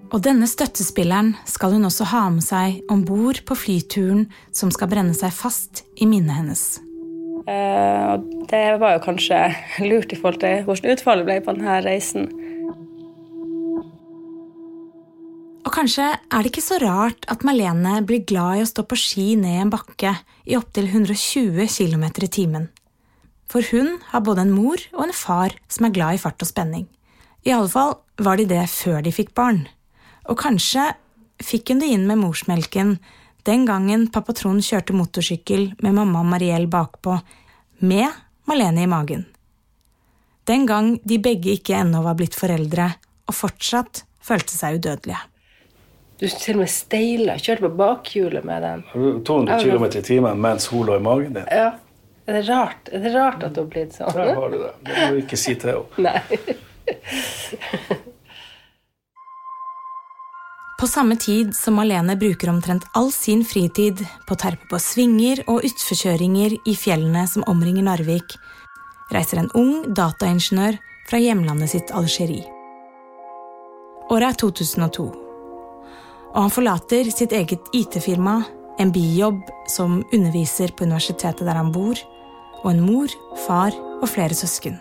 Og 0.08 0.22
denne 0.24 0.48
støttespilleren 0.48 1.34
skal 1.48 1.76
hun 1.76 1.88
også 1.88 2.08
ha 2.12 2.26
med 2.32 2.44
seg 2.44 2.80
om 2.92 3.04
bord 3.08 3.42
på 3.48 3.56
flyturen 3.56 4.26
som 4.56 4.72
skal 4.72 4.88
brenne 4.92 5.16
seg 5.16 5.34
fast 5.36 5.84
i 6.00 6.08
minnet 6.08 6.40
hennes. 6.40 6.68
Eh, 7.48 8.04
og 8.12 8.26
det 8.50 8.64
var 8.80 8.96
jo 8.96 9.04
kanskje 9.06 9.38
lurt 9.88 10.12
i 10.12 10.18
forhold 10.18 10.42
til 10.42 10.66
hvordan 10.66 10.94
utfallet 10.94 11.28
ble 11.28 11.38
på 11.44 11.54
denne 11.56 11.78
reisen. 11.86 12.28
Og 15.64 15.72
kanskje 15.74 16.06
er 16.16 16.42
det 16.42 16.50
ikke 16.50 16.64
så 16.64 16.78
rart 16.80 17.26
at 17.28 17.44
Malene 17.44 17.98
blir 18.08 18.24
glad 18.28 18.58
i 18.58 18.64
å 18.64 18.68
stå 18.68 18.84
på 18.88 18.96
ski 19.00 19.26
ned 19.40 19.62
en 19.62 19.72
bakke 19.72 20.14
i 20.48 20.56
opptil 20.56 20.88
120 20.88 21.68
km 21.68 22.06
i 22.24 22.30
timen. 22.38 22.68
For 23.48 23.64
hun 23.72 23.98
har 24.12 24.24
både 24.24 24.44
en 24.44 24.52
mor 24.52 24.80
og 24.94 25.02
en 25.06 25.16
far 25.16 25.56
som 25.72 25.88
er 25.88 25.94
glad 25.96 26.16
i 26.16 26.22
fart 26.22 26.40
og 26.44 26.48
spenning. 26.50 26.86
I 27.44 27.54
alle 27.56 27.70
fall 27.72 27.96
var 28.20 28.40
de 28.40 28.48
det 28.48 28.64
før 28.72 29.00
de 29.04 29.12
fikk 29.14 29.32
barn. 29.36 29.66
Og 30.28 30.40
kanskje 30.40 30.90
fikk 31.44 31.72
hun 31.72 31.80
det 31.80 31.92
inn 31.94 32.08
med 32.08 32.20
morsmelken 32.20 32.96
den 33.48 33.64
gangen 33.64 34.08
pappa 34.12 34.34
Trond 34.36 34.64
kjørte 34.64 34.96
motorsykkel 34.96 35.70
med 35.84 35.94
mamma 35.96 36.24
Mariell 36.26 36.66
bakpå, 36.68 37.14
med 37.78 38.08
Malene 38.48 38.82
i 38.82 38.86
magen. 38.86 39.26
Den 40.48 40.66
gang 40.66 40.94
de 41.04 41.18
begge 41.20 41.52
ikke 41.58 41.76
ennå 41.76 42.00
var 42.02 42.16
blitt 42.16 42.36
foreldre 42.38 42.92
og 43.28 43.36
fortsatt 43.36 44.04
følte 44.24 44.54
seg 44.56 44.78
udødelige. 44.78 45.18
Du 46.18 46.24
til 46.26 46.56
og 46.56 46.64
med 46.64 46.70
steila, 46.72 47.36
kjørte 47.38 47.68
på 47.68 47.70
bakhjulet 47.78 48.46
med 48.48 48.64
den. 48.64 48.86
200 49.28 49.60
km 49.62 49.84
i 50.00 50.02
timen 50.02 50.40
mens 50.42 50.66
hun 50.72 50.88
lå 50.88 50.96
i 50.98 51.04
magen 51.04 51.36
din. 51.36 51.46
Ja. 51.52 51.68
Er 52.28 52.40
det 52.40 52.48
rart, 52.48 52.90
er 52.92 53.04
det 53.04 53.12
rart 53.14 53.44
at 53.44 53.54
hun 53.54 53.62
har 53.62 53.70
blitt 53.72 53.94
sånn? 53.96 54.16
Der 54.16 54.34
har 54.36 54.50
du 54.52 54.58
det. 54.64 54.72
Det 54.88 54.96
må 54.96 55.06
du 55.12 55.20
ikke 55.22 55.38
si 55.40 55.54
til 55.60 55.76
henne. 55.76 56.08
Nei. 56.08 56.20
På 60.78 60.86
samme 60.86 61.16
tid 61.16 61.56
som 61.56 61.74
Malene 61.74 62.14
bruker 62.16 62.50
omtrent 62.52 62.84
all 62.94 63.08
sin 63.10 63.40
fritid 63.44 63.98
på 64.26 64.36
å 64.36 64.38
terpe 64.38 64.68
på 64.70 64.78
svinger 64.78 65.40
og 65.50 65.64
utforkjøringer 65.66 66.54
i 66.70 66.74
fjellene 66.78 67.24
som 67.26 67.42
omringer 67.50 67.82
Narvik, 67.82 68.36
reiser 69.10 69.40
en 69.42 69.50
ung 69.58 69.88
dataingeniør 69.98 70.78
fra 71.10 71.18
hjemlandet 71.18 71.72
sitt 71.72 71.90
Algerie. 71.90 72.46
Året 74.06 74.28
er 74.30 74.38
2002, 74.44 75.08
og 76.28 76.38
han 76.44 76.54
forlater 76.54 77.10
sitt 77.10 77.34
eget 77.34 77.74
IT-firma, 77.74 78.38
en 78.78 78.94
bijobb 78.94 79.42
som 79.74 80.04
underviser 80.14 80.70
på 80.78 80.86
universitetet 80.86 81.42
der 81.42 81.58
han 81.58 81.74
bor, 81.74 81.98
og 82.62 82.70
en 82.70 82.84
mor, 82.86 83.10
far 83.48 83.74
og 83.98 84.06
flere 84.14 84.38
søsken. 84.38 84.78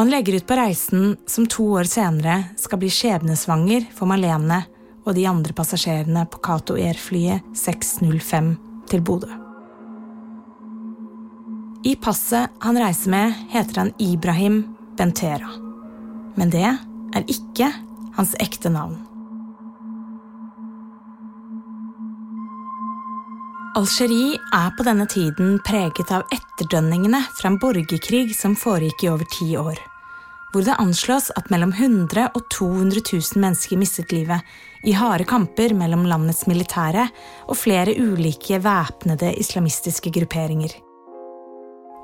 Og 0.00 0.06
han 0.06 0.14
legger 0.14 0.38
ut 0.38 0.46
på 0.48 0.56
reisen 0.56 1.16
som 1.28 1.44
to 1.44 1.66
år 1.76 1.84
senere 1.84 2.38
skal 2.56 2.80
bli 2.80 2.88
skjebnesvanger 2.88 3.82
for 3.92 4.08
Malene 4.08 4.62
og 5.04 5.10
de 5.12 5.26
andre 5.28 5.52
passasjerene 5.52 6.22
på 6.32 6.40
Cato 6.40 6.78
Air-flyet 6.80 7.44
605 7.52 8.48
til 8.88 9.04
Bodø. 9.04 9.28
I 11.84 11.92
passet 12.00 12.48
han 12.64 12.80
reiser 12.80 13.12
med, 13.12 13.36
heter 13.52 13.82
han 13.82 13.92
Ibrahim 14.00 14.62
Bentera. 14.96 15.52
Men 16.40 16.56
det 16.56 16.64
er 16.64 17.28
ikke 17.28 17.68
hans 18.16 18.32
ekte 18.40 18.72
navn. 18.72 18.96
Algerie 23.76 24.40
er 24.56 24.72
på 24.80 24.88
denne 24.88 25.04
tiden 25.12 25.58
preget 25.68 26.08
av 26.08 26.24
etterdønningene 26.32 27.20
fra 27.36 27.52
en 27.52 27.60
borgerkrig 27.60 28.32
som 28.34 28.56
foregikk 28.56 29.04
i 29.04 29.12
over 29.12 29.28
ti 29.36 29.52
år, 29.60 29.78
hvor 30.50 30.66
det 30.66 30.76
anslås 30.82 31.30
at 31.38 31.50
mellom 31.52 31.72
100 31.72 32.28
og 32.34 32.44
200 32.50 33.02
000 33.12 33.42
mennesker 33.42 33.80
mistet 33.80 34.12
livet 34.14 34.42
i 34.86 34.94
harde 34.96 35.26
kamper 35.28 35.74
mellom 35.76 36.06
landets 36.08 36.46
militære 36.50 37.08
og 37.48 37.58
flere 37.58 37.94
ulike 38.00 38.60
væpnede 38.64 39.34
islamistiske 39.38 40.12
grupperinger. 40.14 40.76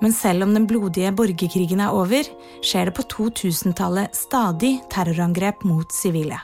Men 0.03 0.13
selv 0.13 0.45
om 0.45 0.53
den 0.55 0.67
blodige 0.69 1.13
borgerkrigen 1.17 1.81
er 1.81 1.95
over, 1.95 2.29
skjer 2.61 2.91
det 2.91 2.97
på 2.99 3.07
2000-tallet 3.15 4.13
stadig 4.17 4.75
terrorangrep 4.93 5.65
mot 5.65 5.93
sivile. 5.93 6.39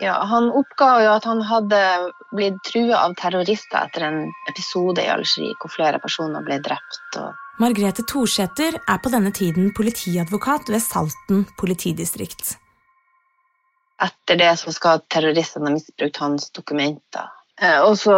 Ja, 0.00 0.24
Han 0.24 0.50
oppga 0.50 0.88
jo 1.04 1.10
at 1.14 1.24
han 1.24 1.42
hadde 1.46 1.80
blitt 2.34 2.58
trua 2.66 3.04
av 3.04 3.14
terrorister 3.18 3.86
etter 3.86 4.08
en 4.08 4.18
episode 4.50 5.04
i 5.04 5.10
Algerie 5.12 5.54
hvor 5.60 5.70
flere 5.70 6.00
personer 6.02 6.42
ble 6.42 6.58
drept. 6.64 7.20
Margrethe 7.62 8.02
Thorsæter 8.10 8.80
er 8.80 8.98
på 8.98 9.12
denne 9.12 9.30
tiden 9.30 9.70
politiadvokat 9.76 10.72
ved 10.74 10.82
Salten 10.82 11.44
politidistrikt. 11.60 12.56
Etter 14.02 14.40
det 14.40 14.50
så 14.58 14.74
skal 14.74 15.04
terroristene 15.06 15.70
ha 15.70 15.76
misbrukt 15.76 16.18
hans 16.18 16.50
dokumenter. 16.50 17.30
Eh, 17.62 17.78
og 17.86 17.94
så 17.98 18.16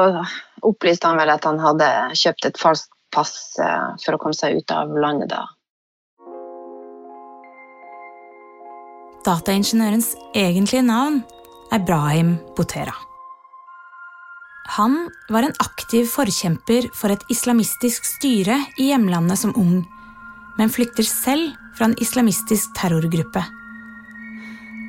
opplyste 0.65 1.11
han 1.11 1.21
vel 1.21 1.35
at 1.35 1.45
han 1.45 1.61
hadde 1.61 1.91
kjøpt 2.17 2.49
et 2.49 2.61
falskt 2.61 2.97
pass 3.13 3.37
eh, 3.61 3.93
for 4.01 4.17
å 4.17 4.23
komme 4.23 4.37
seg 4.37 4.57
ut 4.57 4.73
av 4.73 4.97
landet 4.97 5.29
da. 5.35 5.45
Dataingeniørens 9.27 10.15
egentlige 10.39 10.87
navn 10.87 11.21
er 11.73 11.83
Brahim 11.87 12.37
Botera. 12.57 12.95
Han 14.77 15.11
var 15.31 15.47
en 15.47 15.55
aktiv 15.63 16.09
forkjemper 16.11 16.89
for 16.95 17.15
et 17.15 17.23
islamistisk 17.31 18.07
styre 18.09 18.59
i 18.79 18.91
hjemlandet 18.91 19.39
som 19.39 19.55
ung, 19.57 19.85
men 20.59 20.73
flykter 20.73 21.07
selv 21.07 21.55
fra 21.79 21.91
en 21.91 21.99
islamistisk 22.03 22.75
terrorgruppe. 22.79 23.45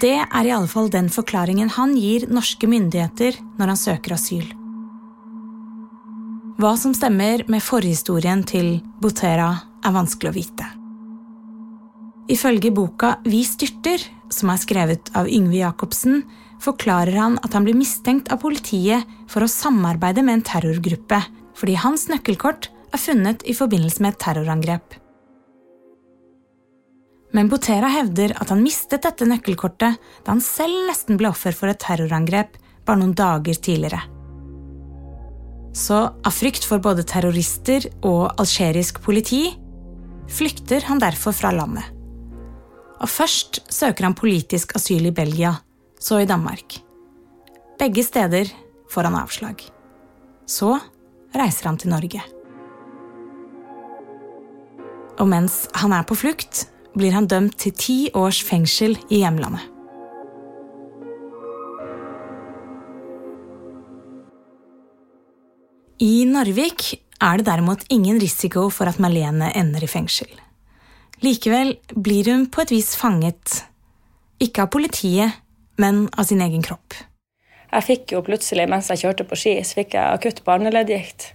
Det 0.01 0.15
er 0.21 0.45
i 0.45 0.53
alle 0.53 0.69
fall 0.69 0.89
den 0.93 1.09
forklaringen 1.13 1.71
han 1.73 1.95
gir 1.97 2.27
norske 2.29 2.69
myndigheter 2.69 3.37
når 3.57 3.73
han 3.73 3.79
søker 3.81 4.17
asyl. 4.17 4.47
Hva 6.57 6.73
som 6.77 6.93
stemmer 6.97 7.43
med 7.49 7.61
forhistorien 7.61 8.41
til 8.49 8.79
Botera, 9.01 9.51
er 9.85 9.93
vanskelig 9.93 10.31
å 10.31 10.35
vite. 10.35 10.65
Ifølge 12.33 12.73
boka 12.75 13.13
Vi 13.23 13.43
styrter, 13.45 14.01
som 14.33 14.49
er 14.51 14.59
skrevet 14.59 15.11
av 15.15 15.29
Yngve 15.31 15.61
Jacobsen, 15.61 16.23
forklarer 16.63 17.17
han 17.17 17.37
at 17.43 17.53
han 17.55 17.65
blir 17.67 17.77
mistenkt 17.77 18.31
av 18.33 18.41
politiet 18.41 19.07
for 19.29 19.45
å 19.45 19.51
samarbeide 19.51 20.23
med 20.25 20.39
en 20.39 20.47
terrorgruppe, 20.51 21.21
fordi 21.57 21.77
hans 21.81 22.07
nøkkelkort 22.11 22.69
er 22.93 23.01
funnet 23.01 23.43
i 23.45 23.55
forbindelse 23.57 24.03
med 24.03 24.15
et 24.15 24.21
terrorangrep. 24.23 24.97
Men 27.35 27.49
Botera 27.51 27.89
hevder 27.91 28.33
at 28.39 28.49
han 28.53 28.63
mistet 28.63 29.03
dette 29.03 29.27
nøkkelkortet 29.27 29.97
da 30.23 30.31
han 30.31 30.43
selv 30.43 30.87
nesten 30.87 31.19
ble 31.19 31.29
offer 31.29 31.55
for 31.55 31.69
et 31.69 31.81
terrorangrep 31.83 32.55
bare 32.87 33.01
noen 33.01 33.17
dager 33.17 33.59
tidligere. 33.59 33.99
Så 35.77 35.99
av 36.07 36.33
frykt 36.33 36.65
for 36.65 36.81
både 36.81 37.05
terrorister 37.05 37.85
og 38.07 38.31
algerisk 38.39 39.03
politi 39.03 39.43
flykter 40.31 40.87
han 40.87 41.03
derfor 41.03 41.35
fra 41.35 41.51
landet. 41.53 41.85
Og 42.97 43.11
først 43.11 43.61
søker 43.69 44.07
han 44.07 44.17
politisk 44.17 44.73
asyl 44.79 45.11
i 45.11 45.13
Belgia, 45.13 45.53
så 45.99 46.21
i 46.21 46.29
Danmark. 46.29 46.79
Begge 47.79 48.03
steder 48.03 48.49
får 48.89 49.09
han 49.09 49.15
avslag. 49.19 49.61
Så 50.45 50.77
reiser 51.35 51.69
han 51.69 51.77
til 51.77 51.91
Norge. 51.93 52.23
Og 55.17 55.27
mens 55.29 55.65
han 55.77 55.93
er 55.93 56.05
på 56.05 56.17
flukt, 56.17 56.67
blir 56.97 57.13
han 57.13 57.27
dømt 57.29 57.57
til 57.61 57.73
ti 57.77 57.97
års 58.17 58.39
fengsel 58.45 58.97
i 59.09 59.21
hjemlandet. 59.23 59.73
I 65.97 66.25
Narvik 66.29 66.91
er 67.25 67.39
det 67.39 67.47
derimot 67.47 67.85
ingen 67.89 68.19
risiko 68.21 68.67
for 68.69 68.89
at 68.89 68.99
Malene 69.01 69.49
ender 69.57 69.81
i 69.81 69.89
fengsel. 69.89 70.29
Likevel 71.25 71.73
blir 71.97 72.29
hun 72.29 72.45
på 72.53 72.61
et 72.61 72.73
vis 72.75 72.91
fanget, 72.99 73.63
ikke 74.37 74.67
av 74.67 74.69
politiet, 74.69 75.33
men 75.81 76.05
av 76.17 76.27
sin 76.29 76.41
egen 76.41 76.65
kropp. 76.65 76.97
Jeg 77.67 77.83
fikk 77.83 78.13
jo 78.15 78.23
plutselig, 78.25 78.67
mens 78.71 78.89
jeg 78.91 79.03
kjørte 79.03 79.25
på 79.27 79.37
ski, 79.39 79.57
så 79.65 79.81
fikk 79.81 79.97
jeg 79.97 80.19
akutt 80.19 80.43
barneleddgikt. 80.47 81.31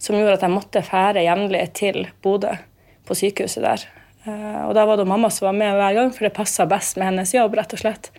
Som 0.00 0.16
gjorde 0.16 0.38
at 0.38 0.44
jeg 0.46 0.54
måtte 0.54 0.84
fære 0.84 1.24
jevnlig 1.24 1.62
til 1.76 2.04
Bodø, 2.24 2.52
på 3.08 3.16
sykehuset 3.16 3.64
der. 3.64 3.86
Eh, 4.24 4.60
og 4.66 4.74
da 4.76 4.84
var 4.88 5.00
det 5.00 5.08
mamma 5.08 5.30
som 5.32 5.48
var 5.48 5.56
med 5.56 5.76
hver 5.76 5.96
gang, 5.96 6.12
for 6.14 6.26
det 6.26 6.36
passa 6.36 6.66
best 6.68 7.00
med 7.00 7.10
hennes 7.10 7.32
jobb, 7.34 7.56
rett 7.56 7.74
og 7.76 7.82
slett. 7.82 8.10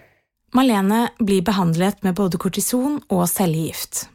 Malene 0.57 1.05
blir 1.21 1.45
behandlet 1.47 2.01
med 2.03 2.17
både 2.17 2.41
kortison 2.41 2.99
og 3.07 3.23
cellegift. 3.31 4.07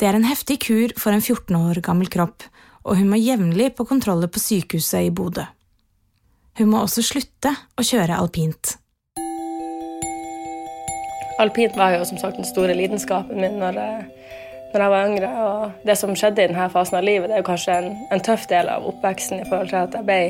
Det 0.00 0.08
er 0.08 0.16
en 0.16 0.26
heftig 0.26 0.56
kur 0.64 0.96
for 0.98 1.12
en 1.12 1.22
14 1.22 1.54
år 1.54 1.82
gammel 1.84 2.08
kropp, 2.10 2.42
og 2.88 2.96
hun 2.96 3.12
må 3.12 3.20
jevnlig 3.20 3.74
på 3.76 3.84
kontroller 3.86 4.32
på 4.32 4.40
sykehuset 4.40 5.10
i 5.10 5.14
Bodø. 5.14 5.44
Hun 6.58 6.72
må 6.72 6.80
også 6.82 7.04
slutte 7.04 7.52
å 7.76 7.84
kjøre 7.84 8.16
alpint. 8.16 8.79
Alpint 11.40 11.76
var 11.78 11.96
jo 11.96 12.04
som 12.04 12.20
sagt 12.20 12.36
den 12.36 12.48
store 12.48 12.76
lidenskapen 12.76 13.40
min 13.40 13.56
når 13.60 13.78
jeg, 13.80 14.04
når 14.74 14.84
jeg 14.84 14.92
var 14.92 15.08
yngre. 15.08 15.30
Og 15.46 15.86
det 15.88 15.96
som 15.98 16.12
skjedde 16.12 16.44
i 16.44 16.50
denne 16.50 16.68
fasen 16.72 16.98
av 17.00 17.06
livet, 17.06 17.30
det 17.30 17.38
er 17.38 17.44
jo 17.44 17.48
kanskje 17.48 17.78
en, 17.80 17.90
en 18.12 18.24
tøff 18.24 18.46
del 18.50 18.68
av 18.68 18.86
oppveksten 18.90 19.40
i 19.40 19.48
forhold 19.48 19.72
til 19.72 19.80
at 19.80 19.96
jeg 19.96 20.08
ble 20.08 20.20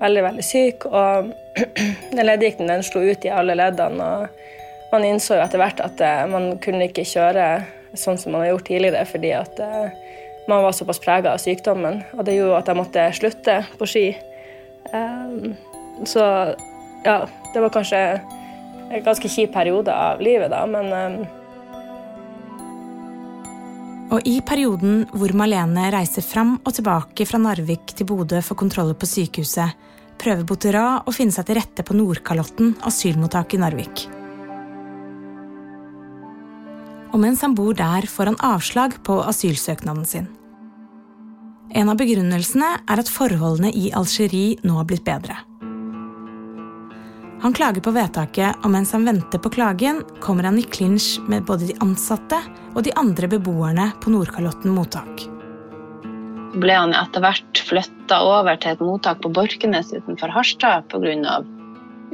veldig, 0.00 0.24
veldig 0.28 0.46
syk. 0.46 0.86
Og 0.90 1.32
leddgikten 2.30 2.70
den 2.70 2.86
slo 2.86 3.02
ut 3.02 3.26
i 3.26 3.32
alle 3.34 3.58
leddene. 3.58 4.10
Og 4.14 4.92
man 4.94 5.06
innså 5.08 5.38
jo 5.38 5.42
etter 5.42 5.58
hvert 5.58 5.82
at 5.82 6.02
eh, 6.06 6.22
man 6.30 6.52
kunne 6.62 6.86
ikke 6.86 7.06
kjøre 7.08 7.48
sånn 7.98 8.18
som 8.18 8.34
man 8.34 8.44
har 8.44 8.54
gjort 8.54 8.68
tidligere, 8.70 9.04
fordi 9.10 9.34
at 9.34 9.60
eh, 9.62 9.98
man 10.50 10.62
var 10.62 10.76
såpass 10.76 11.02
prega 11.02 11.34
av 11.34 11.42
sykdommen. 11.42 12.02
Og 12.14 12.24
det 12.26 12.36
gjorde 12.38 12.60
at 12.60 12.70
jeg 12.70 12.78
måtte 12.78 13.08
slutte 13.18 13.58
på 13.80 13.88
ski. 13.90 14.06
Um, 14.92 15.54
så 16.06 16.24
ja, 17.04 17.16
det 17.54 17.62
var 17.62 17.72
kanskje 17.72 18.00
en 18.94 19.06
ganske 19.06 19.30
kjip 19.30 19.52
periode 19.54 19.94
av 19.94 20.22
livet, 20.24 20.50
da, 20.52 20.64
men 20.70 20.92
um... 20.92 21.24
Og 24.14 24.26
i 24.30 24.36
perioden 24.46 25.06
hvor 25.16 25.32
Malene 25.34 25.88
reiser 25.90 26.22
fram 26.22 26.58
og 26.60 26.74
tilbake 26.76 27.26
fra 27.26 27.40
Narvik 27.42 27.96
til 27.96 28.06
Bodø 28.06 28.42
for 28.44 28.58
kontroller 28.60 28.94
på 28.94 29.08
sykehuset, 29.10 29.74
prøver 30.20 30.46
Botera 30.46 30.88
å 31.02 31.14
finne 31.14 31.34
seg 31.34 31.48
til 31.48 31.58
rette 31.58 31.82
på 31.82 31.96
Nordkalotten 31.98 32.76
asylmottak 32.86 33.56
i 33.56 33.64
Narvik. 33.64 34.04
og 37.14 37.20
mens 37.22 37.44
han 37.46 37.54
bor 37.54 37.76
der, 37.78 38.08
får 38.10 38.32
han 38.32 38.40
avslag 38.42 38.98
på 39.06 39.20
asylsøknaden 39.22 40.04
sin. 40.04 40.26
En 41.74 41.90
av 41.90 41.98
begrunnelsene 41.98 42.70
er 42.90 43.00
at 43.00 43.10
forholdene 43.10 43.70
i 43.70 43.90
Algerie 43.94 44.58
nå 44.66 44.80
har 44.80 44.88
blitt 44.90 45.06
bedre. 45.06 45.38
Han 47.44 47.52
klager 47.52 47.82
på 47.84 47.92
vedtaket, 47.92 48.56
og 48.64 48.70
mens 48.72 48.94
han 48.96 49.02
venter 49.04 49.36
på 49.38 49.50
klagen, 49.52 49.98
kommer 50.24 50.46
han 50.48 50.56
i 50.56 50.62
klinsj 50.64 51.18
med 51.28 51.44
både 51.44 51.66
de 51.68 51.74
ansatte 51.84 52.38
og 52.72 52.86
de 52.86 52.94
andre 52.96 53.28
beboerne 53.28 53.90
på 54.00 54.14
Nordkalotten 54.14 54.72
mottak. 54.72 55.26
Så 55.26 56.62
Ble 56.62 56.78
han 56.78 56.96
etter 56.96 57.20
hvert 57.20 57.60
flytta 57.68 58.22
over 58.24 58.56
til 58.62 58.72
et 58.72 58.80
mottak 58.80 59.20
på 59.20 59.28
Borkenes 59.36 59.92
utenfor 59.92 60.32
Harstad 60.32 60.88
pga. 60.88 61.36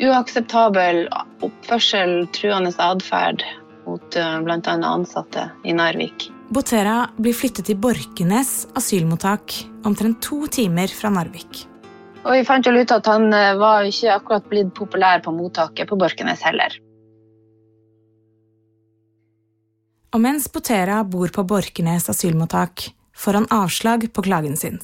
uakseptabel 0.02 1.06
oppførsel, 1.46 2.26
truende 2.34 2.74
atferd 2.82 3.46
mot 3.86 4.10
bl.a. 4.10 4.76
ansatte 4.82 5.46
i 5.62 5.78
Narvik. 5.78 6.32
Botera 6.50 7.04
blir 7.22 7.38
flyttet 7.38 7.70
til 7.70 7.78
Borkenes 7.78 8.66
asylmottak, 8.74 9.60
omtrent 9.86 10.18
to 10.26 10.48
timer 10.50 10.90
fra 10.90 11.14
Narvik. 11.14 11.69
Og 12.20 12.36
vi 12.36 12.44
fant 12.44 12.66
jo 12.66 12.74
ut 12.76 12.92
at 12.92 13.08
han 13.08 13.32
var 13.60 13.88
ikke 13.88 14.12
akkurat 14.12 14.48
blitt 14.50 14.70
populær 14.76 15.22
på 15.24 15.32
mottaket 15.32 15.88
på 15.88 15.96
Borkenes 16.00 16.44
heller. 16.44 16.76
Og 20.10 20.20
mens 20.20 20.48
Botera 20.52 21.00
bor 21.06 21.30
på 21.32 21.44
Borkenes 21.46 22.08
asylmottak, 22.10 22.90
får 23.16 23.38
han 23.38 23.50
avslag 23.54 24.08
på 24.12 24.24
klagen 24.26 24.56
sin. 24.58 24.80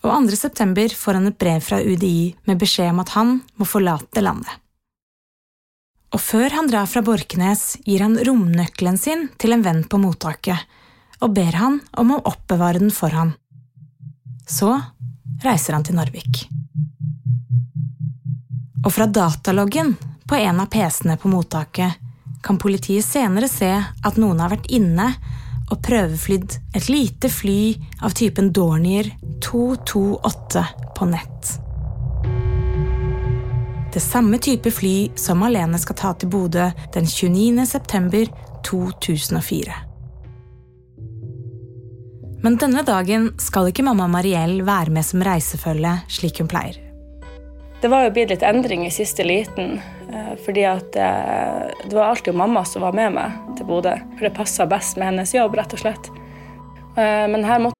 Og 0.00 0.12
2. 0.30 0.36
september 0.36 0.92
får 0.96 1.18
han 1.18 1.28
et 1.28 1.38
brev 1.40 1.62
fra 1.64 1.80
UDI 1.80 2.34
med 2.48 2.60
beskjed 2.60 2.92
om 2.92 3.00
at 3.02 3.14
han 3.16 3.38
må 3.60 3.66
forlate 3.68 4.22
landet. 4.24 4.52
Og 6.10 6.20
før 6.22 6.56
han 6.56 6.68
drar 6.70 6.88
fra 6.90 7.02
Borkenes, 7.06 7.76
gir 7.86 8.02
han 8.02 8.18
romnøkkelen 8.18 8.98
sin 8.98 9.28
til 9.38 9.54
en 9.54 9.64
venn 9.64 9.84
på 9.86 10.00
mottaket 10.02 10.58
og 11.20 11.34
ber 11.36 11.56
han 11.60 11.78
om 12.00 12.14
å 12.14 12.22
oppbevare 12.30 12.80
den 12.80 12.92
for 12.94 13.12
ham. 13.14 13.34
Så 14.48 14.72
reiser 15.44 15.76
han 15.76 15.84
til 15.86 15.96
Narvik. 15.98 16.44
Og 18.84 18.92
fra 18.92 19.06
dataloggen 19.06 19.96
på 20.28 20.38
en 20.38 20.60
av 20.62 20.70
PC-ene 20.72 21.16
på 21.20 21.28
mottaket 21.28 21.92
kan 22.42 22.58
politiet 22.58 23.04
senere 23.04 23.48
se 23.48 23.70
at 23.76 24.16
noen 24.20 24.40
har 24.40 24.52
vært 24.54 24.70
inne 24.72 25.10
og 25.70 25.82
prøveflydd 25.84 26.56
et 26.76 26.88
lite 26.90 27.30
fly 27.30 27.74
av 28.02 28.14
typen 28.16 28.52
Dornier 28.52 29.10
228 29.44 30.64
på 30.96 31.10
nett. 31.10 31.52
Det 33.92 34.00
samme 34.00 34.38
type 34.38 34.70
fly 34.70 35.10
som 35.18 35.42
Malene 35.42 35.78
skal 35.82 35.96
ta 35.98 36.12
til 36.14 36.30
Bodø 36.30 36.70
den 36.94 37.06
29. 37.06 37.66
september 42.40 42.40
2004. 42.40 42.42
Men 42.42 42.56
denne 42.56 42.82
dagen 42.82 43.32
skal 43.38 43.68
ikke 43.68 43.84
mamma 43.84 44.06
Mariell 44.08 44.62
være 44.64 44.90
med 44.90 45.04
som 45.04 45.22
reisefølge 45.22 46.00
slik 46.08 46.40
hun 46.40 46.48
pleier. 46.48 46.78
Det 47.80 47.88
var 47.88 48.04
jo 48.04 48.12
blitt 48.12 48.30
litt 48.30 48.42
endring 48.42 48.86
i 48.86 48.90
siste 48.90 49.24
liten. 49.24 49.80
Fordi 50.44 50.64
at 50.64 50.92
det 50.92 51.94
var 51.94 52.10
alltid 52.10 52.34
mamma 52.34 52.64
som 52.64 52.82
var 52.82 52.92
med 52.92 53.14
meg 53.14 53.32
til 53.56 53.66
Bodø. 53.66 53.94
For 54.16 54.26
det 54.26 54.36
passa 54.36 54.66
best 54.66 54.96
med 54.98 55.12
hennes 55.12 55.34
jobb, 55.34 55.54
rett 55.56 55.72
og 55.72 55.80
slett. 55.80 56.10
Men 56.96 57.44
her 57.44 57.60
måtte 57.60 57.79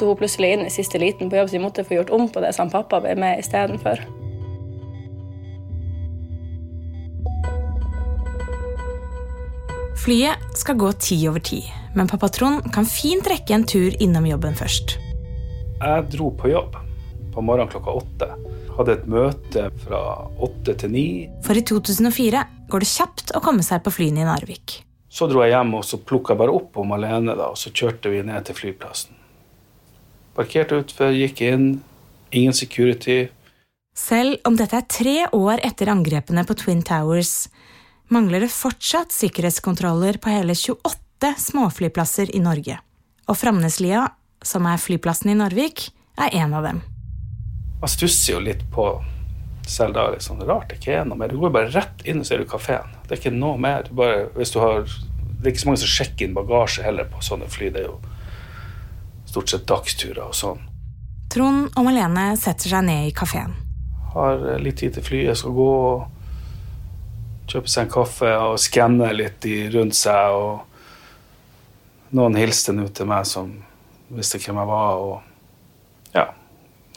Hun 0.00 0.16
plutselig 0.16 0.54
inn 0.54 0.64
i 0.66 0.72
siste 0.72 0.98
liten 0.98 1.30
på 1.30 1.36
jobb, 1.36 1.50
så 1.50 1.58
vi 1.58 1.62
måtte 1.62 1.84
få 1.84 1.98
gjort 1.98 2.10
om 2.16 2.28
på 2.32 2.40
det 2.40 2.54
som 2.56 2.72
pappa 2.72 3.02
ble 3.04 3.14
med 3.20 3.42
istedenfor. 3.42 4.00
Flyet 10.00 10.56
skal 10.56 10.78
gå 10.80 10.92
ti 10.96 11.18
over 11.28 11.42
ti, 11.44 11.60
men 11.94 12.08
pappa 12.08 12.30
Trond 12.32 12.70
kan 12.72 12.88
fint 12.88 13.26
rekke 13.28 13.52
en 13.54 13.66
tur 13.68 13.92
innom 14.00 14.24
jobben 14.26 14.56
først. 14.56 14.96
Jeg 15.80 16.06
dro 16.14 16.30
på 16.32 16.48
jobb 16.48 16.78
på 17.34 17.44
morgenen 17.44 17.68
klokka 17.68 17.92
åtte. 18.00 18.30
Hadde 18.78 18.96
et 18.96 19.06
møte 19.10 19.66
fra 19.84 20.00
åtte 20.40 20.74
til 20.80 20.94
ni. 20.94 21.06
For 21.44 21.58
i 21.58 21.62
2004 21.68 22.44
går 22.72 22.84
det 22.84 22.90
kjapt 22.90 23.34
å 23.36 23.44
komme 23.44 23.64
seg 23.66 23.84
på 23.84 23.92
flyene 23.92 24.24
i 24.24 24.28
Narvik. 24.28 24.80
Så 25.10 25.28
dro 25.28 25.44
jeg 25.44 25.52
hjem 25.52 25.76
og 25.76 25.84
så 25.84 26.00
plukka 26.00 26.36
bare 26.38 26.54
opp 26.54 26.78
om 26.80 26.96
alene, 26.96 27.34
da, 27.36 27.50
og 27.52 27.58
så 27.58 27.72
kjørte 27.74 28.12
vi 28.12 28.22
ned 28.24 28.46
til 28.48 28.56
flyplassen. 28.56 29.19
Parkerte 30.36 30.80
utfor, 30.80 31.14
gikk 31.14 31.42
inn. 31.44 31.68
Ingen 32.30 32.54
security. 32.54 33.24
Selv 33.96 34.38
om 34.46 34.56
dette 34.56 34.78
er 34.78 34.86
tre 34.86 35.16
år 35.34 35.62
etter 35.66 35.90
angrepene 35.90 36.44
på 36.46 36.54
Twin 36.58 36.82
Towers, 36.86 37.48
mangler 38.10 38.44
det 38.44 38.52
fortsatt 38.54 39.12
sikkerhetskontroller 39.14 40.20
på 40.22 40.30
hele 40.32 40.54
28 40.54 41.34
småflyplasser 41.50 42.30
i 42.36 42.42
Norge. 42.42 42.78
Og 43.26 43.38
Framneslia, 43.38 44.06
som 44.42 44.66
er 44.70 44.80
flyplassen 44.80 45.34
i 45.34 45.38
Narvik, 45.38 45.90
er 46.18 46.34
en 46.42 46.54
av 46.54 46.66
dem. 46.66 46.80
Man 47.80 47.90
stusser 47.90 48.36
jo 48.36 48.44
litt 48.44 48.62
på 48.72 48.92
selv 49.70 49.94
da 49.94 50.08
liksom, 50.10 50.40
rart 50.48 50.70
det 50.70 50.80
ikke 50.80 50.96
er 50.98 51.06
noe 51.06 51.18
mer. 51.20 51.30
Du 51.30 51.38
går 51.40 51.52
bare 51.54 51.70
rett 51.74 52.02
inn 52.08 52.22
og 52.22 52.32
er 52.32 52.42
du 52.42 52.48
kafeen. 52.50 52.96
Det 53.06 53.14
er 53.14 53.20
ikke 53.22 53.36
noe 53.36 53.58
mer. 53.60 53.86
Du 53.86 53.94
bare, 53.98 54.26
hvis 54.36 54.52
du 54.54 54.58
har, 54.62 54.82
det 54.86 55.44
er 55.44 55.52
ikke 55.52 55.62
så 55.64 55.70
mange 55.70 55.82
som 55.82 55.92
sjekker 55.94 56.26
inn 56.26 56.36
bagasje 56.36 56.84
heller 56.86 57.08
på 57.10 57.22
sånne 57.24 57.48
fly. 57.50 57.70
Det 57.74 57.84
er 57.84 57.88
jo 57.88 57.98
stort 59.30 59.52
sett 59.52 59.66
dagsturer 59.70 60.24
og 60.26 60.36
sånn. 60.36 60.60
Trond 61.30 61.68
og 61.78 61.86
Malene 61.86 62.32
setter 62.38 62.72
seg 62.72 62.86
ned 62.88 63.08
i 63.08 63.14
kafeen. 63.14 63.54
Har 64.14 64.40
litt 64.58 64.80
tid 64.82 64.96
til 64.96 65.06
flyet 65.06 65.38
skal 65.38 65.54
gå. 65.54 65.68
og 65.94 67.50
Kjøpe 67.50 67.70
seg 67.70 67.86
en 67.86 67.92
kaffe 67.94 68.30
og 68.38 68.58
skanne 68.62 69.08
litt 69.14 69.40
de 69.42 69.64
rundt 69.74 69.96
seg. 69.98 70.34
og 70.34 72.14
Noen 72.14 72.38
hilste 72.38 72.74
nå 72.74 72.88
til 72.94 73.06
meg 73.10 73.26
som 73.30 73.52
visste 74.10 74.38
hvem 74.42 74.58
jeg 74.58 74.70
var. 74.70 74.98
og 74.98 76.14
ja, 76.14 76.26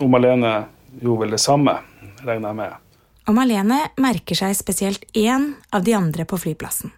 og 0.02 0.10
Malene 0.10 0.54
gjorde 1.02 1.22
vel 1.26 1.36
det 1.36 1.42
samme, 1.42 1.76
regner 2.26 2.50
jeg 2.50 2.58
med. 2.58 2.80
Og 3.30 3.38
Malene 3.38 3.80
merker 4.02 4.36
seg 4.36 4.56
spesielt 4.58 5.06
én 5.14 5.54
av 5.72 5.86
de 5.86 5.94
andre 5.96 6.26
på 6.26 6.40
flyplassen. 6.42 6.92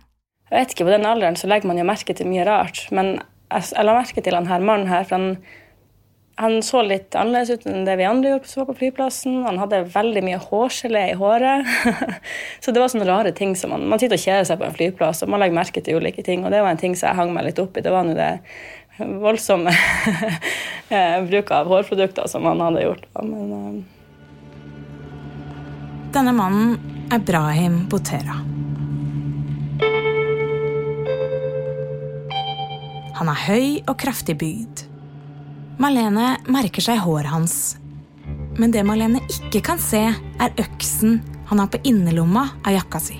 Jeg 0.49 0.61
vet 0.61 0.71
ikke, 0.73 0.85
På 0.87 0.93
den 0.95 1.05
alderen 1.05 1.35
så 1.35 1.47
legger 1.51 1.67
man 1.67 1.77
jo 1.77 1.83
merke 1.87 2.15
til 2.15 2.29
mye 2.29 2.45
rart. 2.47 2.85
Men 2.91 3.19
jeg, 3.51 3.85
la 3.85 3.95
merke 3.95 4.23
til 4.23 4.35
han 4.37 4.49
her 4.49 4.63
mannen 4.65 4.89
her, 4.89 5.05
for 5.07 5.15
han, 5.17 5.37
han 6.41 6.57
så 6.65 6.81
litt 6.83 7.15
annerledes 7.15 7.61
ut 7.61 7.67
enn 7.69 7.85
det 7.87 7.95
vi 7.99 8.07
andre 8.07 8.33
gjorde 8.33 8.65
på 8.69 8.77
flyplassen. 8.81 9.43
Han 9.45 9.59
hadde 9.61 9.85
veldig 9.93 10.23
mye 10.25 10.41
hårgelé 10.43 11.03
i 11.11 11.17
håret. 11.19 11.69
så 12.63 12.73
det 12.73 12.81
var 12.81 12.91
sånne 12.91 13.09
rare 13.09 13.35
ting 13.37 13.55
som 13.59 13.73
man, 13.75 13.85
man 13.91 14.01
sitter 14.01 14.19
og 14.19 14.25
kjeder 14.25 14.49
seg 14.49 14.59
på 14.61 14.67
en 14.67 14.77
flyplass, 14.77 15.23
og 15.23 15.31
man 15.31 15.43
legger 15.43 15.59
merke 15.59 15.83
til 15.85 16.01
ulike 16.01 16.25
ting. 16.25 16.43
Og 16.43 16.51
det 16.53 16.63
var 16.65 16.73
en 16.73 16.81
ting 16.81 16.97
som 16.97 17.11
jeg 17.11 17.19
hang 17.21 17.35
meg 17.35 17.49
litt 17.49 17.61
opp 17.63 17.77
i. 17.77 17.85
Det 17.85 17.93
var 17.93 18.07
nå 18.07 18.17
det 18.17 18.33
voldsomme 18.95 19.71
bruk 21.29 21.51
av 21.51 21.67
hårprodukter 21.71 22.27
som 22.31 22.47
han 22.47 22.63
hadde 22.63 22.85
gjort. 22.87 23.05
Men, 23.21 23.51
uh... 23.51 23.83
Denne 26.15 26.31
mannen 26.31 27.09
er 27.11 27.19
Brahim 27.19 27.89
Botera. 27.91 28.39
Han 33.15 33.29
er 33.31 33.43
høy 33.45 33.67
og 33.87 33.95
kraftig 34.01 34.35
bygd. 34.41 34.81
Malene 35.79 36.33
merker 36.51 36.83
seg 36.83 36.99
håret 36.99 37.31
hans. 37.31 37.77
Men 38.59 38.73
det 38.73 38.83
Malene 38.87 39.21
ikke 39.31 39.61
kan 39.69 39.79
se, 39.79 40.01
er 40.11 40.59
øksen 40.59 41.21
han 41.47 41.61
har 41.61 41.69
på 41.71 41.79
innerlomma 41.87 42.47
av 42.65 42.75
jakka 42.75 42.99
si. 42.99 43.15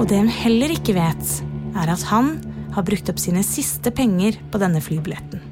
Og 0.00 0.06
det 0.08 0.18
hun 0.18 0.32
heller 0.32 0.74
ikke 0.74 0.96
vet, 0.96 1.32
er 1.78 1.92
at 1.92 2.02
han 2.10 2.32
har 2.74 2.86
brukt 2.86 3.10
opp 3.12 3.22
sine 3.22 3.44
siste 3.46 3.92
penger 3.94 4.40
på 4.50 4.58
denne 4.62 4.82
flybilletten. 4.82 5.42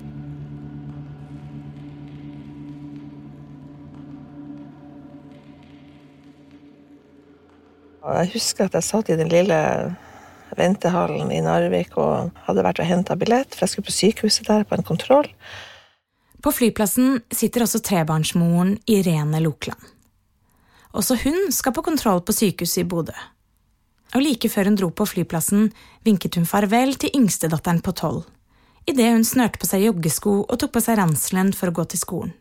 Jeg 8.08 8.30
husker 8.32 8.66
at 8.66 8.74
jeg 8.74 8.86
satt 8.86 9.10
i 9.12 9.18
den 9.20 9.28
lille 9.30 9.56
ventehallen 10.58 11.30
i 11.32 11.40
Narvik 11.44 11.96
og 12.00 12.34
hadde 12.46 12.64
vært 12.66 12.82
og 12.82 12.88
henta 12.88 13.16
billett, 13.18 13.54
for 13.54 13.64
jeg 13.64 13.74
skulle 13.74 13.88
på 13.88 13.96
sykehuset 13.96 14.48
der 14.50 14.66
på 14.68 14.76
en 14.76 14.86
kontroll. 14.86 15.30
På 16.42 16.52
flyplassen 16.54 17.18
sitter 17.34 17.64
også 17.64 17.80
trebarnsmoren 17.82 18.76
Irene 18.86 19.40
Lokland. 19.42 19.80
Også 20.98 21.18
hun 21.24 21.52
skal 21.54 21.74
på 21.76 21.84
kontroll 21.86 22.22
på 22.24 22.34
sykehuset 22.34 22.84
i 22.84 22.88
Bodø. 22.88 23.14
Og 24.16 24.22
like 24.24 24.48
før 24.48 24.70
hun 24.70 24.78
dro 24.78 24.88
på 24.90 25.06
flyplassen, 25.06 25.68
vinket 26.06 26.38
hun 26.38 26.48
farvel 26.48 26.94
til 26.96 27.12
yngstedatteren 27.18 27.82
på 27.84 27.92
tolv, 27.92 28.22
idet 28.88 29.10
hun 29.12 29.26
snørte 29.26 29.60
på 29.60 29.68
seg 29.68 29.84
joggesko 29.84 30.38
og 30.46 30.56
tok 30.60 30.72
på 30.78 30.84
seg 30.84 30.96
ranselen 31.00 31.52
for 31.56 31.68
å 31.68 31.76
gå 31.76 31.84
til 31.92 32.00
skolen. 32.00 32.32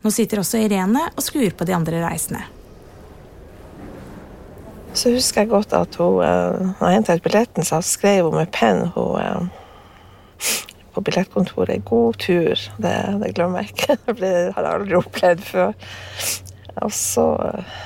Nå 0.00 0.12
sitter 0.14 0.40
også 0.40 0.62
Irene 0.64 1.10
og 1.12 1.20
skuer 1.24 1.52
på 1.52 1.66
de 1.68 1.76
andre 1.76 2.00
reisende. 2.00 2.46
Så 4.94 5.12
husker 5.14 5.44
jeg 5.44 5.50
godt 5.52 5.72
at 5.72 5.94
hun, 6.00 6.18
uh, 6.18 6.72
når 6.80 6.94
hentet 6.94 7.22
billetten, 7.22 7.64
så 7.64 7.78
skrev 7.84 8.26
hun 8.26 8.40
med 8.40 8.50
penn 8.52 8.88
hun, 8.96 9.20
uh, 9.22 9.46
på 10.94 11.00
billettkontoret 11.06 11.84
'God 11.84 12.18
tur'. 12.18 12.64
Det, 12.82 13.22
det 13.22 13.34
glemmer 13.34 13.58
jeg 13.62 13.70
ikke. 13.70 13.96
Det 14.22 14.32
har 14.54 14.62
jeg 14.62 14.72
aldri 14.72 14.98
opplevd 14.98 15.40
før. 15.46 15.72
Og 16.82 16.92
så 16.92 17.26
uh, 17.38 17.78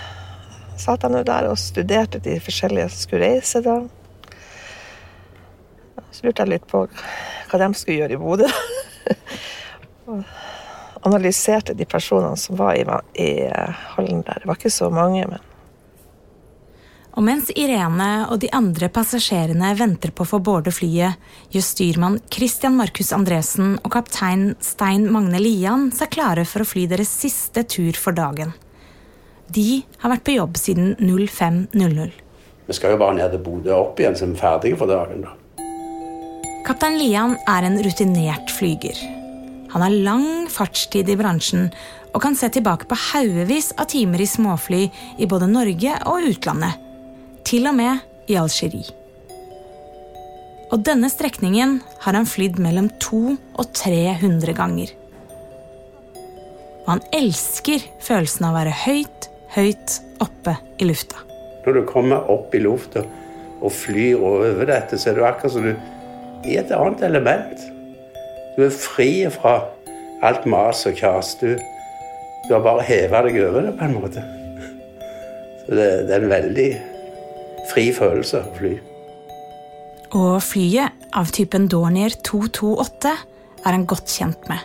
satt 0.80 1.04
jeg 1.04 1.12
nå 1.12 1.22
der 1.22 1.50
og 1.50 1.58
studerte 1.60 2.18
de 2.24 2.40
forskjellige 2.40 2.88
som 2.88 3.04
skulle 3.04 3.26
reise 3.26 3.62
da. 3.62 3.78
Så 6.10 6.24
lurte 6.24 6.42
jeg 6.42 6.54
litt 6.54 6.66
på 6.70 6.86
hva 6.88 7.60
de 7.60 7.74
skulle 7.74 8.00
gjøre 8.00 8.16
i 8.16 8.22
Bodø. 8.22 8.48
analyserte 11.04 11.74
de 11.76 11.84
personene 11.84 12.36
som 12.36 12.56
var 12.56 12.74
i, 12.74 12.84
i 13.20 13.30
hallen 13.94 14.22
der. 14.24 14.40
Det 14.40 14.48
var 14.48 14.56
ikke 14.56 14.70
så 14.72 14.88
mange, 14.90 15.26
men 15.28 15.50
og 17.14 17.22
mens 17.22 17.50
Irene 17.54 18.26
og 18.26 18.40
de 18.42 18.48
andre 18.54 18.88
passasjerene 18.92 19.70
venter 19.78 20.10
på 20.10 20.24
å 20.24 20.30
få 20.32 20.40
boarde 20.42 20.72
flyet, 20.74 21.20
gjør 21.54 21.62
styrmann 21.62 22.18
Christian 22.32 22.74
Markus 22.78 23.12
Andresen 23.14 23.76
og 23.82 23.92
kaptein 23.94 24.48
Stein 24.64 25.06
Magne 25.14 25.38
Lian 25.42 25.90
seg 25.94 26.10
klare 26.16 26.46
for 26.48 26.64
å 26.64 26.68
fly 26.68 26.88
deres 26.90 27.12
siste 27.14 27.62
tur 27.70 27.94
for 27.94 28.16
dagen. 28.18 28.50
De 29.46 29.84
har 30.02 30.10
vært 30.10 30.26
på 30.26 30.34
jobb 30.34 30.58
siden 30.58 30.94
05.00. 30.98 32.14
Vi 32.64 32.74
skal 32.74 32.94
jo 32.94 33.00
bare 33.04 33.18
ned 33.20 33.30
til 33.30 33.42
Bodø 33.44 33.74
opp 33.76 34.00
igjen, 34.00 34.16
så 34.18 34.26
vi 34.26 34.34
er 34.34 34.40
ferdige 34.40 34.78
for 34.80 34.90
dagen. 34.90 35.26
da. 35.28 35.34
Kaptein 36.64 36.96
Lian 36.98 37.36
er 37.46 37.66
en 37.68 37.76
rutinert 37.84 38.50
flyger. 38.50 38.96
Han 39.74 39.84
har 39.84 40.00
lang 40.06 40.48
fartstid 40.50 41.10
i 41.12 41.18
bransjen 41.18 41.68
og 42.14 42.22
kan 42.24 42.34
se 42.38 42.48
tilbake 42.54 42.88
på 42.90 42.98
haugevis 43.10 43.72
av 43.78 43.90
timer 43.92 44.22
i 44.22 44.26
småfly 44.30 44.86
i 45.18 45.28
både 45.30 45.50
Norge 45.50 45.98
og 46.08 46.30
utlandet 46.30 46.83
til 47.44 47.68
og 47.70 47.76
med 47.76 48.02
i 48.30 48.36
Algerie. 48.40 48.92
Og 50.72 50.82
denne 50.82 51.10
strekningen 51.12 51.76
har 52.02 52.16
han 52.16 52.26
flydd 52.26 52.56
mellom 52.62 52.88
200 53.02 53.36
og 53.60 53.74
300 53.76 54.54
ganger. 54.58 54.94
Og 56.84 56.88
han 56.96 57.04
elsker 57.16 57.84
følelsen 58.02 58.48
av 58.48 58.54
å 58.54 58.58
være 58.58 58.78
høyt, 58.84 59.28
høyt 59.54 59.98
oppe 60.24 60.56
i 60.82 60.88
lufta. 60.88 61.20
Når 61.64 61.78
du 61.78 61.84
kommer 61.88 62.26
opp 62.32 62.52
i 62.56 62.62
lufta 62.64 63.04
og 63.64 63.72
flyr 63.72 64.20
over 64.20 64.66
dette, 64.68 64.98
så 65.00 65.12
er 65.12 65.20
du 65.20 65.24
akkurat 65.24 65.54
som 65.54 65.68
du 65.68 66.48
i 66.48 66.58
et 66.60 66.72
annet 66.74 67.04
element. 67.06 67.62
Du 68.56 68.66
er 68.66 68.74
fri 68.74 69.24
fra 69.32 69.60
alt 70.24 70.44
mas 70.48 70.84
og 70.88 70.98
kjas. 70.98 71.36
Du, 71.40 71.54
du 72.48 72.50
har 72.52 72.64
bare 72.64 72.84
heva 72.88 73.22
deg 73.28 73.38
over 73.46 73.68
det, 73.68 73.76
på 73.78 73.86
en 73.86 73.96
måte. 73.96 74.26
Så 75.64 75.78
det, 75.78 75.88
det 76.08 76.18
er 76.18 76.26
en 76.26 76.34
veldig 76.34 76.68
fri 77.70 77.88
følelse 77.94 78.42
å 78.42 78.52
fly. 78.58 78.74
Og 80.14 80.36
flyet 80.44 81.08
av 81.16 81.32
typen 81.34 81.66
Dornier 81.70 82.14
228 82.26 83.14
er 83.64 83.72
han 83.72 83.86
godt 83.88 84.12
kjent 84.12 84.48
med. 84.50 84.62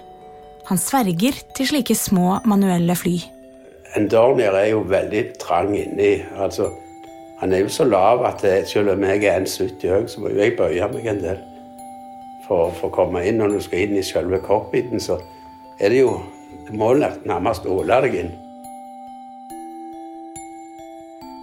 Han 0.69 0.77
sverger 0.77 1.39
til 1.57 1.71
slike 1.71 1.95
små 1.97 2.37
manuelle 2.45 2.93
fly. 2.97 3.15
En 3.97 4.05
Dornier 4.11 4.53
er 4.53 4.67
jo 4.75 4.83
veldig 4.85 5.23
trang 5.41 5.71
inni. 5.73 6.19
Altså, 6.37 6.69
han 7.39 7.53
er 7.53 7.63
jo 7.63 7.71
så 7.73 7.87
lav 7.89 8.21
at 8.27 8.43
selv 8.69 8.93
om 8.93 9.05
jeg 9.07 9.23
er 9.25 9.39
1,70 9.39 9.87
høy, 9.89 10.05
så 10.11 10.21
må 10.21 10.33
jeg 10.35 10.57
bøye 10.59 10.91
meg 10.93 11.07
en 11.09 11.23
del 11.23 11.39
for, 12.45 12.69
for, 12.75 12.89
å 12.91 12.93
komme 12.93 13.23
inn. 13.25 13.39
Når 13.41 13.55
du 13.55 13.63
skal 13.65 13.87
inn 13.87 13.97
i 13.97 14.05
selve 14.05 14.41
cockpiten, 14.45 15.01
så 15.01 15.17
er 15.79 15.93
det 15.93 16.03
jo 16.03 16.19
Du 16.69 16.75
må 16.77 16.91
nærmest 16.93 17.65
åle 17.65 17.95
deg 18.03 18.15
inn. 18.19 18.33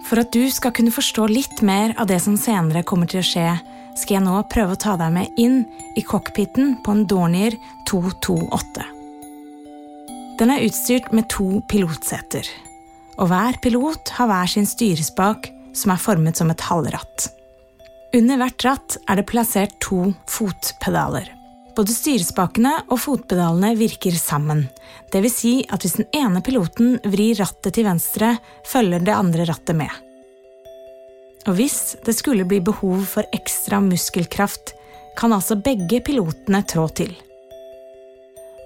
For 0.07 0.21
at 0.21 0.31
du 0.31 0.45
skal 0.53 0.71
kunne 0.75 0.93
forstå 0.93 1.27
litt 1.27 1.61
mer 1.67 1.93
av 1.99 2.07
det 2.07 2.21
som 2.23 2.37
senere 2.39 2.85
kommer 2.87 3.09
til 3.11 3.19
å 3.19 3.27
skje, 3.27 3.47
skal 3.97 4.19
jeg 4.19 4.25
nå 4.27 4.37
prøve 4.51 4.75
å 4.75 4.79
ta 4.79 4.93
deg 4.99 5.11
med 5.15 5.39
inn 5.41 5.63
i 5.97 6.03
cockpiten 6.05 6.77
på 6.85 6.93
en 6.93 7.03
Dornier 7.09 7.57
228. 7.89 8.85
Den 10.37 10.53
er 10.53 10.63
utstyrt 10.63 11.09
med 11.17 11.27
to 11.33 11.59
pilotseter, 11.67 12.47
og 13.17 13.31
hver 13.31 13.57
pilot 13.63 14.13
har 14.19 14.29
hver 14.29 14.51
sin 14.53 14.69
styrespak 14.69 15.49
som 15.75 15.93
er 15.93 16.01
formet 16.01 16.39
som 16.39 16.53
et 16.53 16.67
halvratt. 16.69 17.31
Under 18.15 18.39
hvert 18.39 18.63
ratt 18.65 18.99
er 19.09 19.19
det 19.19 19.27
plassert 19.27 19.75
to 19.83 20.13
fotpedaler. 20.29 21.36
Både 21.77 21.93
styrespakene 21.93 22.71
og 22.89 22.97
fotpedalene 23.03 23.75
virker 23.77 24.15
sammen. 24.17 24.63
Vil 25.13 25.29
si 25.29 25.51
at 25.69 25.83
hvis 25.85 25.99
den 25.99 26.07
ene 26.15 26.41
piloten 26.41 26.95
vrir 27.05 27.37
rattet 27.37 27.75
til 27.77 27.85
venstre, 27.85 28.31
følger 28.65 29.05
det 29.05 29.13
andre 29.13 29.45
rattet 29.45 29.77
med. 29.77 29.91
Og 31.47 31.53
hvis 31.59 31.95
det 32.03 32.17
skulle 32.17 32.47
bli 32.49 32.59
behov 32.65 33.05
for 33.07 33.29
ekstra 33.35 33.79
muskelkraft, 33.83 34.73
kan 35.17 35.33
altså 35.33 35.57
begge 35.61 36.01
pilotene 36.05 36.63
trå 36.65 36.87
til. 36.97 37.13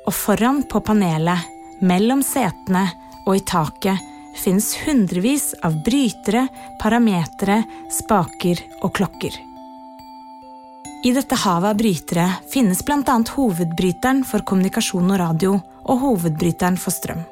Og 0.08 0.16
foran 0.16 0.64
på 0.72 0.82
panelet, 0.84 1.52
mellom 1.84 2.24
setene 2.26 2.88
og 3.28 3.36
i 3.38 3.46
taket 3.46 4.00
finnes 4.40 4.72
hundrevis 4.86 5.52
av 5.68 5.76
brytere, 5.86 6.48
parametere, 6.82 7.62
spaker 7.92 8.64
og 8.82 8.94
klokker. 8.98 9.51
I 11.04 11.12
dette 11.12 11.36
havet 11.36 11.70
av 11.70 11.78
brytere 11.78 12.28
finnes 12.50 12.86
bl.a. 12.86 13.24
hovedbryteren 13.36 14.20
for 14.22 14.44
kommunikasjon 14.46 15.10
og 15.10 15.18
radio 15.18 15.56
og 15.90 15.98
hovedbryteren 16.04 16.78
for 16.78 16.94
strøm. 16.94 17.24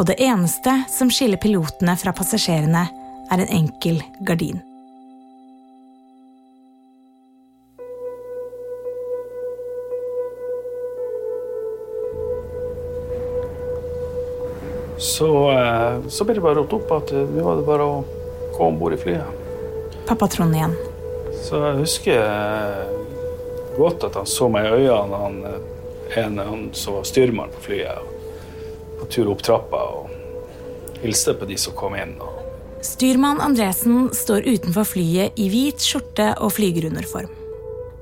Og 0.00 0.08
det 0.08 0.16
eneste 0.24 0.80
som 0.90 1.12
skiller 1.14 1.38
pilotene 1.38 1.94
fra 2.00 2.10
passasjerene, 2.16 2.82
er 3.32 3.44
en 3.44 3.52
enkel 3.54 4.02
gardin. 4.26 4.58
Så, 14.98 15.30
eh, 15.54 16.02
så 16.10 16.26
ble 16.26 16.34
det 16.34 16.42
bare 16.42 16.58
ropt 16.58 16.74
opp 16.80 16.96
at 16.98 17.14
nå 17.14 17.46
var 17.46 17.62
det 17.62 17.68
bare 17.70 17.86
å 17.86 18.02
gå 18.58 18.66
om 18.66 18.82
bord 18.82 18.98
i 18.98 19.04
flyet. 19.06 19.38
Pappa 20.10 20.26
Trond 20.26 20.58
igjen. 20.58 20.74
Så 21.42 21.58
jeg 21.58 21.78
husker 21.80 22.18
eh, 22.22 22.92
godt 23.78 24.06
at 24.06 24.18
han 24.20 24.28
så 24.30 24.48
meg 24.52 24.68
i 24.68 24.86
øynene, 24.86 25.22
han 25.24 25.38
en, 25.50 25.68
ene 26.22 26.46
han 26.46 26.64
som 26.76 27.00
var 27.00 27.08
styrmann 27.08 27.50
på 27.56 27.66
flyet, 27.66 28.10
på 29.00 29.08
tur 29.10 29.32
opp 29.32 29.42
trappa 29.42 29.80
og 29.96 31.02
hilste 31.02 31.34
på 31.34 31.48
de 31.50 31.58
som 31.58 31.74
kom 31.74 31.96
inn. 31.98 32.14
Styrmann 32.82 33.40
Andresen 33.42 34.10
står 34.14 34.46
utenfor 34.46 34.86
flyet 34.86 35.38
i 35.38 35.48
hvit 35.50 35.82
skjorte 35.82 36.32
og 36.42 36.54
flygeruniform. 36.56 37.30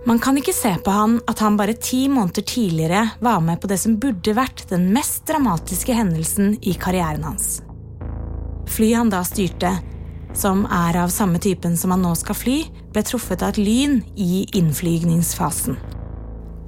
Man 0.09 0.19
kan 0.19 0.39
ikke 0.41 0.55
se 0.57 0.73
på 0.81 0.93
han 0.93 1.19
at 1.29 1.43
han 1.45 1.59
bare 1.61 1.77
ti 1.77 2.07
måneder 2.09 2.45
tidligere 2.49 3.03
var 3.21 3.43
med 3.45 3.61
på 3.61 3.69
det 3.69 3.77
som 3.83 3.99
burde 4.01 4.33
vært 4.37 4.65
den 4.71 4.89
mest 4.95 5.27
dramatiske 5.29 5.97
hendelsen 5.97 6.55
i 6.65 6.73
karrieren 6.81 7.27
hans. 7.29 7.59
Flyet 8.71 8.97
han 9.03 9.13
da 9.13 9.21
styrte, 9.29 9.75
som 10.33 10.65
er 10.65 11.03
av 11.03 11.13
samme 11.13 11.41
typen 11.43 11.77
som 11.77 11.93
han 11.93 12.05
nå 12.05 12.15
skal 12.17 12.39
fly, 12.39 12.59
ble 12.95 13.05
truffet 13.07 13.43
av 13.43 13.55
et 13.55 13.61
lyn 13.63 14.01
i 14.17 14.45
innflygningsfasen. 14.59 15.79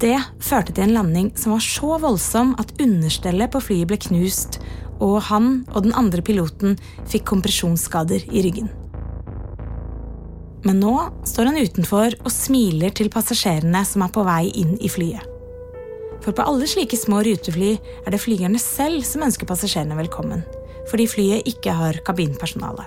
Det 0.02 0.18
førte 0.42 0.74
til 0.74 0.88
en 0.88 0.96
landing 0.96 1.32
som 1.38 1.54
var 1.54 1.62
så 1.62 1.96
voldsom 2.02 2.56
at 2.58 2.74
understellet 2.82 3.52
på 3.54 3.60
flyet 3.62 3.90
ble 3.90 3.98
knust, 4.02 4.58
og 5.02 5.20
han 5.28 5.50
og 5.72 5.84
den 5.86 5.94
andre 5.98 6.22
piloten 6.26 6.78
fikk 7.10 7.26
kompresjonsskader 7.30 8.24
i 8.30 8.42
ryggen. 8.46 8.70
Men 10.62 10.78
nå 10.82 10.94
står 11.26 11.50
han 11.50 11.58
utenfor 11.58 12.16
og 12.22 12.30
smiler 12.30 12.94
til 12.94 13.10
passasjerene 13.10 13.82
som 13.86 14.04
er 14.06 14.12
på 14.14 14.22
vei 14.26 14.44
inn 14.62 14.76
i 14.78 14.90
flyet. 14.90 15.26
For 16.22 16.34
på 16.34 16.44
alle 16.46 16.68
slike 16.70 16.98
små 16.98 17.24
rutefly 17.26 17.72
er 17.74 18.14
det 18.14 18.22
flygerne 18.22 18.60
selv 18.62 19.02
som 19.06 19.24
ønsker 19.26 19.48
passasjerene 19.48 19.98
velkommen, 19.98 20.44
fordi 20.90 21.08
flyet 21.10 21.50
ikke 21.50 21.74
har 21.74 21.98
kabinpersonale. 22.06 22.86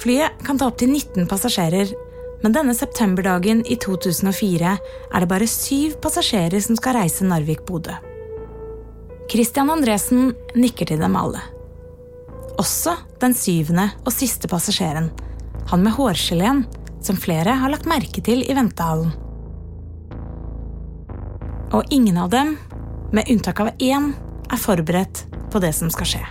Flyet 0.00 0.40
kan 0.46 0.58
ta 0.58 0.70
opptil 0.70 0.92
19 0.92 1.26
passasjerer, 1.30 1.92
men 2.42 2.54
denne 2.54 2.74
septemberdagen 2.74 3.62
i 3.70 3.76
2004 3.78 4.76
er 5.12 5.22
det 5.22 5.30
bare 5.30 5.48
syv 5.50 5.98
passasjerer 6.02 6.62
som 6.64 6.78
skal 6.78 6.96
reise 6.98 7.26
Narvik-Bodø. 7.28 7.94
Christian 9.30 9.70
Andresen 9.72 10.32
nikker 10.58 10.90
til 10.90 11.00
dem 11.00 11.16
alle. 11.16 11.40
Også 12.60 12.96
den 13.22 13.34
syvende 13.38 13.88
og 14.02 14.12
siste 14.14 14.50
passasjeren, 14.50 15.10
han 15.70 15.84
med 15.84 15.94
hårgeleen, 15.96 16.64
som 17.02 17.18
flere 17.18 17.54
har 17.62 17.72
lagt 17.72 17.88
merke 17.90 18.22
til 18.24 18.42
i 18.44 18.56
ventehallen. 18.56 19.14
Og 21.72 21.88
ingen 21.94 22.18
av 22.20 22.28
dem, 22.34 22.56
med 23.12 23.30
unntak 23.32 23.62
av 23.64 23.72
én, 23.80 24.12
er 24.52 24.60
forberedt 24.60 25.24
på 25.52 25.60
det 25.62 25.72
som 25.76 25.90
skal 25.92 26.08
skje. 26.08 26.24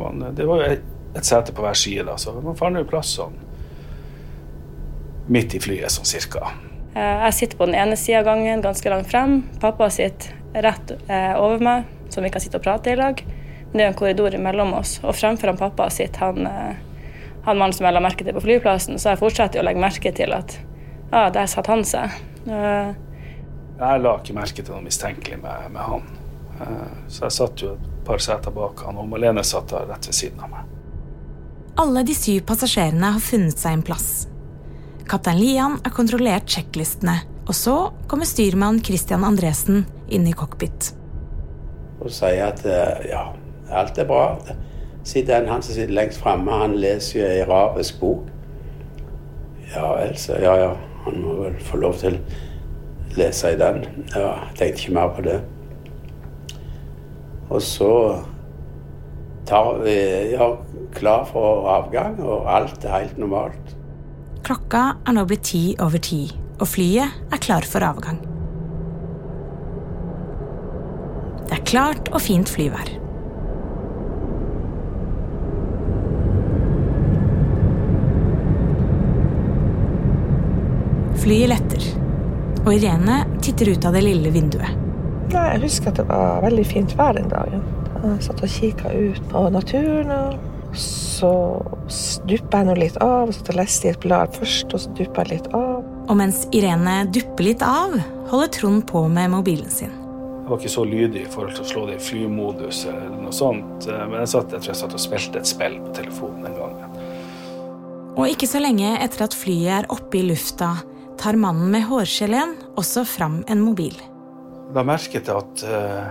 Man, 0.00 0.24
det 0.34 0.46
var 0.48 0.62
jo 0.62 0.70
et, 0.76 0.86
et 1.16 1.26
sete 1.26 1.54
på 1.54 1.64
hver 1.64 1.76
side, 1.78 2.06
da, 2.08 2.16
så 2.20 2.34
man 2.40 2.58
fant 2.58 2.78
jo 2.78 2.86
plass 2.88 3.14
sånn 3.18 3.36
midt 5.32 5.56
i 5.56 5.60
flyet, 5.62 5.90
sånn 5.90 6.08
cirka. 6.08 6.52
Eh, 6.96 7.24
jeg 7.26 7.34
sitter 7.34 7.58
på 7.58 7.66
den 7.68 7.76
ene 7.76 7.96
sida 7.98 8.22
av 8.22 8.30
gangen, 8.30 8.62
ganske 8.64 8.90
langt 8.90 9.10
frem. 9.10 9.40
Pappa 9.60 9.90
sitter 9.92 10.62
rett 10.64 10.94
eh, 11.10 11.34
over 11.36 11.62
meg, 11.62 11.88
som 12.14 12.24
vi 12.24 12.30
kan 12.32 12.42
sitte 12.42 12.60
og 12.60 12.64
prate 12.64 12.94
i 12.94 12.98
lag. 12.98 13.22
Men 13.66 13.74
det 13.74 13.84
er 13.84 13.90
en 13.90 13.98
korridor 13.98 14.36
mellom 14.40 14.72
oss. 14.78 14.96
Og 15.04 15.16
fremfor 15.18 15.52
han 15.52 15.60
pappa 15.60 15.90
sitter 15.92 16.28
han, 16.28 16.46
eh, 16.46 17.32
han 17.48 17.58
mannen 17.58 17.76
som 17.76 17.88
jeg 17.88 17.96
la 17.96 18.04
merke 18.04 18.24
til 18.24 18.36
på 18.36 18.44
flyplassen, 18.46 19.00
så 19.02 19.12
jeg 19.12 19.22
fortsetter 19.22 19.60
å 19.60 19.66
legge 19.66 19.82
merke 19.82 20.14
til 20.14 20.32
at 20.36 20.56
ja, 21.12 21.28
der 21.30 21.50
satt 21.50 21.68
han 21.70 21.84
seg. 21.86 22.14
Jeg 22.46 24.00
la 24.02 24.14
ikke 24.18 24.34
merke 24.34 24.62
til 24.62 24.72
noe 24.72 24.86
mistenkelig 24.86 25.38
med, 25.42 25.68
med 25.74 25.82
han. 25.84 26.08
Så 27.08 27.26
jeg 27.26 27.34
satt 27.36 27.62
jo 27.62 27.74
et 27.74 27.90
par 28.06 28.22
seter 28.22 28.54
bak 28.54 28.84
han, 28.86 28.98
og 29.00 29.08
Malene 29.10 29.44
satt 29.44 29.72
der 29.72 29.88
rett 29.90 30.08
ved 30.08 30.16
siden 30.16 30.42
av 30.46 30.52
meg. 30.52 30.72
Alle 31.76 32.02
de 32.08 32.14
syv 32.16 32.44
passasjerene 32.48 33.12
har 33.16 33.20
funnet 33.20 33.58
seg 33.60 33.76
en 33.76 33.84
plass. 33.84 34.10
Kaptein 35.06 35.38
Lian 35.38 35.76
har 35.84 35.92
kontrollert 35.94 36.48
sjekklistene, 36.50 37.18
og 37.46 37.54
så 37.54 37.74
kommer 38.10 38.26
styrmann 38.26 38.80
Christian 38.84 39.26
Andresen 39.26 39.84
inn 40.08 40.24
i 40.26 40.32
cockpit. 40.34 40.92
Og 42.00 42.08
sier 42.12 42.48
at 42.48 42.64
ja, 43.06 43.26
alt 43.70 43.98
er 43.98 44.08
bra. 44.08 44.24
Siden 45.06 45.46
han 45.50 45.62
som 45.62 45.76
sitter 45.76 45.94
lengst 45.94 46.18
framme, 46.22 46.50
han 46.50 46.74
leser 46.80 47.20
jo 47.20 47.28
ei 47.28 47.44
arabisk 47.44 48.00
bok. 48.00 48.32
Ja 49.70 49.92
vel, 49.98 50.16
så 50.18 50.40
ja 50.42 50.56
ja, 50.58 50.72
han 51.04 51.20
må 51.22 51.36
vel 51.44 51.60
få 51.62 51.78
lov 51.82 52.00
til 52.00 52.16
å 52.18 53.20
lese 53.20 53.52
i 53.54 53.60
den. 53.60 53.84
Ja, 54.14 54.32
jeg 54.48 54.58
tenkte 54.58 54.82
ikke 54.82 54.96
mer 54.96 55.12
på 55.14 55.26
det. 55.26 55.38
Og 57.46 57.62
så 57.62 57.90
tar 59.46 59.78
vi 59.84 59.96
ja, 60.32 60.48
klar 60.96 61.26
for 61.30 61.68
avgang, 61.70 62.18
og 62.22 62.48
alt 62.50 62.84
er 62.84 62.96
helt 62.98 63.18
normalt. 63.22 63.74
Klokka 64.46 64.96
er 65.06 65.14
nå 65.14 65.26
blitt 65.26 65.46
ti 65.50 65.62
over 65.82 66.02
ti, 66.02 66.24
og 66.58 66.66
flyet 66.70 67.34
er 67.34 67.42
klar 67.42 67.66
for 67.66 67.86
avgang. 67.86 68.18
Det 71.46 71.54
er 71.54 71.66
klart 71.66 72.10
og 72.12 72.22
fint 72.22 72.50
flyvær. 72.50 72.90
Flyet 81.22 81.50
letter, 81.50 81.86
og 82.64 82.74
Irene 82.74 83.22
titter 83.42 83.72
ut 83.74 83.86
av 83.86 83.94
det 83.98 84.04
lille 84.06 84.34
vinduet. 84.34 84.85
Jeg 85.32 85.62
husker 85.62 85.90
at 85.90 86.00
det 86.00 86.08
var 86.08 86.44
veldig 86.44 86.66
fint 86.66 86.92
vær 86.98 87.16
den 87.16 87.30
dagen. 87.32 87.64
Jeg 88.02 88.26
satt 88.26 88.42
og 88.44 88.52
kikka 88.52 88.92
ut 88.92 89.24
på 89.32 89.48
naturen. 89.50 90.12
og 90.12 90.52
så 90.76 91.30
duppa 92.28 92.60
jeg 92.60 92.68
nå 92.68 92.74
litt 92.76 92.96
av, 93.00 93.30
og 93.30 93.34
så 93.34 93.54
leste 93.56 93.88
i 93.88 93.92
et 93.94 94.00
blad 94.02 94.34
først, 94.36 94.74
og 94.74 94.82
så 94.82 94.90
duppa 94.98 95.24
jeg 95.24 95.36
litt 95.36 95.46
av. 95.56 95.84
Og 96.06 96.18
mens 96.18 96.42
Irene 96.56 96.98
dupper 97.12 97.48
litt 97.48 97.62
av, 97.64 97.96
holder 98.30 98.50
Trond 98.52 98.84
på 98.90 99.06
med 99.12 99.32
mobilen 99.32 99.70
sin. 99.72 99.94
Jeg 100.46 100.50
var 100.52 100.60
ikke 100.60 100.74
så 100.76 100.84
lydig 100.86 101.22
i 101.24 101.30
forhold 101.30 101.56
til 101.56 101.64
å 101.64 101.70
slå 101.70 101.84
det 101.88 101.96
i 101.96 102.04
flymodus, 102.06 102.84
eller 102.90 103.14
noe 103.24 103.34
sånt, 103.34 103.88
eh, 103.90 104.02
men 104.06 104.20
jeg 104.22 104.32
satt, 104.36 104.52
jeg 104.52 104.62
tror 104.62 104.72
jeg 104.72 104.80
satt 104.82 104.98
og 104.98 105.02
spilte 105.02 105.40
et 105.40 105.50
spill 105.50 105.78
på 105.82 105.94
telefonen 105.96 106.44
den 106.46 106.58
gangen. 106.60 107.00
Og 108.16 108.28
ikke 108.30 108.48
så 108.48 108.60
lenge 108.62 108.92
etter 109.02 109.26
at 109.26 109.34
flyet 109.36 109.72
er 109.80 109.88
oppe 109.92 110.20
i 110.20 110.26
lufta, 110.28 110.76
tar 111.18 111.40
mannen 111.40 111.72
med 111.72 111.88
hårgeleen 111.88 112.54
også 112.78 113.02
fram 113.08 113.40
en 113.50 113.64
mobil. 113.64 113.96
Da 114.74 114.82
merket 114.86 115.28
jeg 115.28 115.36
at 115.36 115.62
uh, 115.68 116.06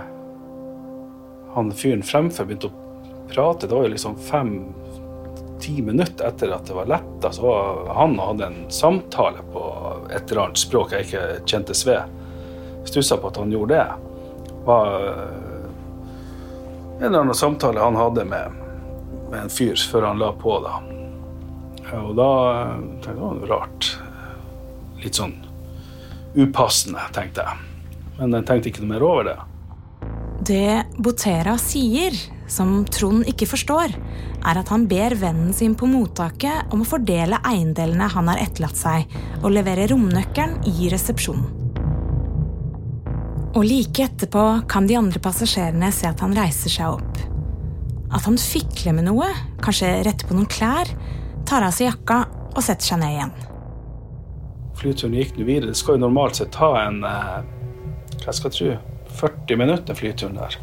han 1.56 1.72
fyren 1.76 2.04
fremfor 2.04 2.48
begynte 2.48 2.70
å 2.70 2.86
prate. 3.28 3.66
Det 3.66 3.74
var 3.74 3.86
jo 3.86 3.92
liksom 3.92 4.16
fem-ti 4.20 5.82
minutter 5.82 6.28
etter 6.28 6.52
at 6.54 6.68
det 6.68 6.76
var 6.76 6.90
letta, 6.90 7.32
så 7.32 7.44
var 7.44 7.92
han 7.96 8.18
og 8.18 8.32
hadde 8.32 8.48
en 8.50 8.58
samtale 8.72 9.44
på 9.52 9.64
et 10.10 10.30
eller 10.30 10.46
annet 10.46 10.60
språk 10.60 10.94
jeg 10.94 11.08
ikke 11.08 11.24
kjentes 11.44 11.84
ved. 11.88 12.16
Stussa 12.86 13.18
på 13.20 13.32
at 13.32 13.40
han 13.40 13.52
gjorde 13.52 13.74
det. 13.74 13.86
Det 14.46 14.60
var 14.66 15.08
eh, 15.08 15.64
en 16.98 17.08
eller 17.08 17.24
annen 17.24 17.38
samtale 17.38 17.82
han 17.82 17.98
hadde 17.98 18.24
med, 18.24 18.60
med 19.30 19.40
en 19.40 19.52
fyr 19.52 19.80
før 19.90 20.10
han 20.10 20.22
la 20.22 20.32
på, 20.38 20.58
da. 20.64 20.78
Og 22.02 22.12
da 22.18 22.30
tenkte 23.02 23.12
jeg 23.12 23.16
det 23.16 23.26
var 23.26 23.50
rart. 23.52 23.90
Litt 25.02 25.18
sånn 25.18 25.34
upassende, 26.36 27.02
tenkte 27.16 27.46
jeg. 27.46 27.65
Men 28.16 28.38
jeg 28.38 28.48
tenkte 28.48 28.72
ikke 28.72 28.84
noe 28.84 28.94
mer 28.94 29.04
over 29.06 29.28
det. 29.28 29.36
Det 30.46 31.00
Botera 31.02 31.56
sier, 31.58 32.14
som 32.48 32.84
Trond 32.92 33.26
ikke 33.28 33.48
forstår, 33.48 33.94
er 34.46 34.60
at 34.60 34.68
han 34.70 34.84
ber 34.88 35.16
vennen 35.18 35.52
sin 35.56 35.74
på 35.78 35.88
mottaket 35.90 36.72
om 36.74 36.84
å 36.84 36.88
fordele 36.88 37.40
eiendelene 37.48 38.08
han 38.12 38.30
har 38.30 38.42
etterlatt 38.44 38.78
seg, 38.78 39.16
og 39.42 39.52
levere 39.54 39.88
romnøkkelen 39.90 40.60
i 40.70 40.90
resepsjonen. 40.92 41.48
Og 43.56 43.64
like 43.64 44.04
etterpå 44.04 44.44
kan 44.68 44.86
de 44.86 44.98
andre 44.98 45.20
passasjerene 45.24 45.88
se 45.94 46.04
at 46.10 46.20
han 46.20 46.36
reiser 46.36 46.72
seg 46.72 46.98
opp. 46.98 47.22
At 48.12 48.28
han 48.28 48.36
fikler 48.38 48.94
med 48.98 49.08
noe, 49.08 49.30
kanskje 49.64 49.94
retter 50.06 50.28
på 50.28 50.36
noen 50.36 50.50
klær, 50.52 50.92
tar 51.48 51.64
av 51.64 51.72
seg 51.74 51.88
jakka 51.88 52.26
og 52.52 52.60
setter 52.62 52.92
seg 52.92 53.00
ned 53.00 53.16
igjen. 53.16 53.36
Flyturen 54.76 55.16
gikk 55.16 55.38
nå 55.38 55.48
videre. 55.48 55.72
Det 55.72 55.80
skal 55.80 55.96
jo 55.96 56.04
normalt 56.04 56.36
sett 56.36 56.52
ta 56.52 56.74
en 56.82 57.00
hva 58.26 58.34
skal 58.34 58.50
tro, 58.50 58.76
40 59.20 59.56
minutter, 59.56 59.94
flyturen 59.94 60.38
der. 60.40 60.58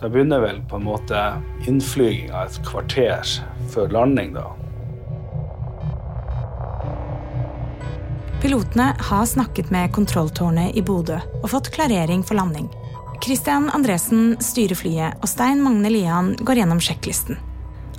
Da 0.00 0.08
begynner 0.08 0.40
vel 0.40 0.60
på 0.68 0.76
en 0.80 0.86
måte 0.88 1.20
innflyginga 1.68 2.46
et 2.46 2.56
kvarter 2.66 3.36
før 3.72 3.92
landing, 3.92 4.34
da. 4.36 4.48
Pilotene 8.42 8.90
har 9.08 9.24
snakket 9.28 9.70
med 9.72 9.92
kontrolltårnet 9.96 10.76
i 10.76 10.82
Bodø 10.84 11.16
og 11.42 11.46
fått 11.48 11.70
klarering 11.72 12.24
for 12.24 12.36
landing. 12.36 12.68
Christian 13.24 13.70
Andresen 13.72 14.34
styrer 14.44 14.76
flyet, 14.76 15.16
og 15.22 15.30
Stein 15.30 15.62
Magne 15.64 15.88
Lian 15.88 16.34
går 16.44 16.60
gjennom 16.60 16.82
sjekklisten. 16.84 17.38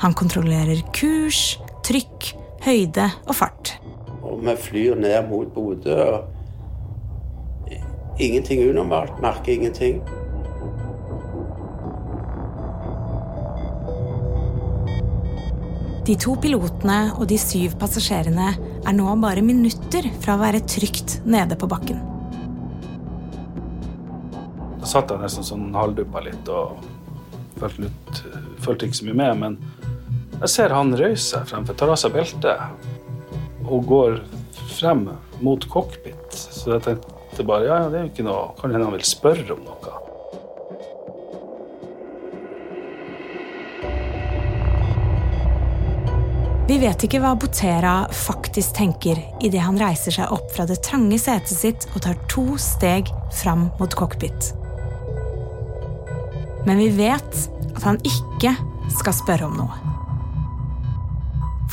Han 0.03 0.13
kontrollerer 0.13 0.83
kurs, 0.93 1.55
trykk, 1.87 2.35
høyde 2.65 3.07
og 3.25 3.33
fart. 3.39 3.73
Og 4.21 4.43
vi 4.45 4.53
flyr 4.67 5.01
ned 5.01 5.31
mot 5.31 5.49
Bodø. 5.55 5.97
og 5.97 6.34
Ingenting 8.17 8.69
unormalt. 8.69 9.21
Merker 9.21 9.51
ingenting. 9.51 10.01
De 16.05 16.13
to 16.21 16.35
pilotene 16.37 16.99
og 17.17 17.25
de 17.31 17.37
syv 17.41 17.73
passasjerene 17.81 18.51
er 18.85 18.93
nå 18.93 19.15
bare 19.19 19.41
minutter 19.41 20.05
fra 20.21 20.35
å 20.35 20.41
være 20.43 20.61
trygt 20.69 21.17
nede 21.25 21.57
på 21.57 21.67
bakken. 21.67 21.97
Da 24.79 24.91
satt 24.91 25.09
jeg 25.09 25.23
nesten 25.23 25.47
sånn 25.47 25.73
halvduppa 25.73 26.21
litt 26.27 26.51
og 26.53 26.77
følte, 27.57 27.87
litt, 27.87 28.21
følte 28.61 28.85
ikke 28.85 28.99
så 28.99 29.09
mye 29.09 29.19
med. 29.23 29.41
Men 29.41 29.57
jeg 30.43 30.53
ser 30.53 30.77
han 30.77 30.93
røyse 30.93 31.25
seg 31.31 31.49
fremfor, 31.49 31.79
tar 31.79 31.95
av 31.95 31.99
seg 31.99 32.13
beltet 32.13 33.65
og 33.65 33.89
går 33.89 34.21
frem 34.75 35.07
mot 35.41 35.67
cockpit. 35.73 36.37
Så 36.37 36.75
jeg 36.75 36.85
tenkte 36.85 37.14
bare 37.43 37.67
ja, 37.67 37.83
det 37.91 37.99
er 37.99 38.05
jo 38.05 38.13
ikke 38.13 38.25
noe 38.27 38.53
Kan 38.59 38.71
hende 38.71 38.87
han 38.87 38.95
vil 38.95 39.07
spørre 39.07 39.57
om 39.57 39.65
noe. 39.67 39.95
Vi 46.65 46.79
vet 46.81 47.03
ikke 47.05 47.19
hva 47.21 47.35
Botera 47.37 48.07
faktisk 48.09 48.73
tenker 48.79 49.19
idet 49.45 49.61
han 49.61 49.77
reiser 49.77 50.15
seg 50.15 50.31
opp 50.33 50.47
fra 50.55 50.65
det 50.65 50.79
trange 50.87 51.19
setet 51.21 51.53
sitt 51.53 51.85
og 51.91 52.01
tar 52.07 52.17
to 52.31 52.55
steg 52.57 53.11
fram 53.37 53.67
mot 53.77 53.93
cockpit. 53.93 54.49
Men 56.65 56.81
vi 56.81 56.89
vet 56.97 57.37
at 57.75 57.83
han 57.85 58.01
ikke 58.01 58.55
skal 58.97 59.13
spørre 59.13 59.45
om 59.45 59.59
noe. 59.61 59.77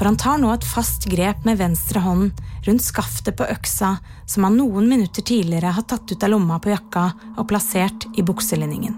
For 0.03 0.09
han 0.11 0.17
tar 0.19 0.41
nå 0.43 0.49
et 0.51 0.65
fast 0.67 1.05
grep 1.07 1.45
med 1.47 1.61
venstre 1.61 2.01
hånd 2.03 2.41
rundt 2.67 2.83
skaftet 2.83 3.37
på 3.39 3.47
øksa 3.47 3.93
som 4.27 4.43
han 4.43 4.57
noen 4.59 4.89
minutter 4.91 5.23
tidligere 5.23 5.71
har 5.77 5.87
tatt 5.87 6.11
ut 6.11 6.27
av 6.27 6.33
lomma 6.33 6.57
på 6.59 6.73
jakka 6.73 7.05
og 7.37 7.47
plassert 7.53 8.09
i 8.19 8.25
bukselinningen. 8.27 8.97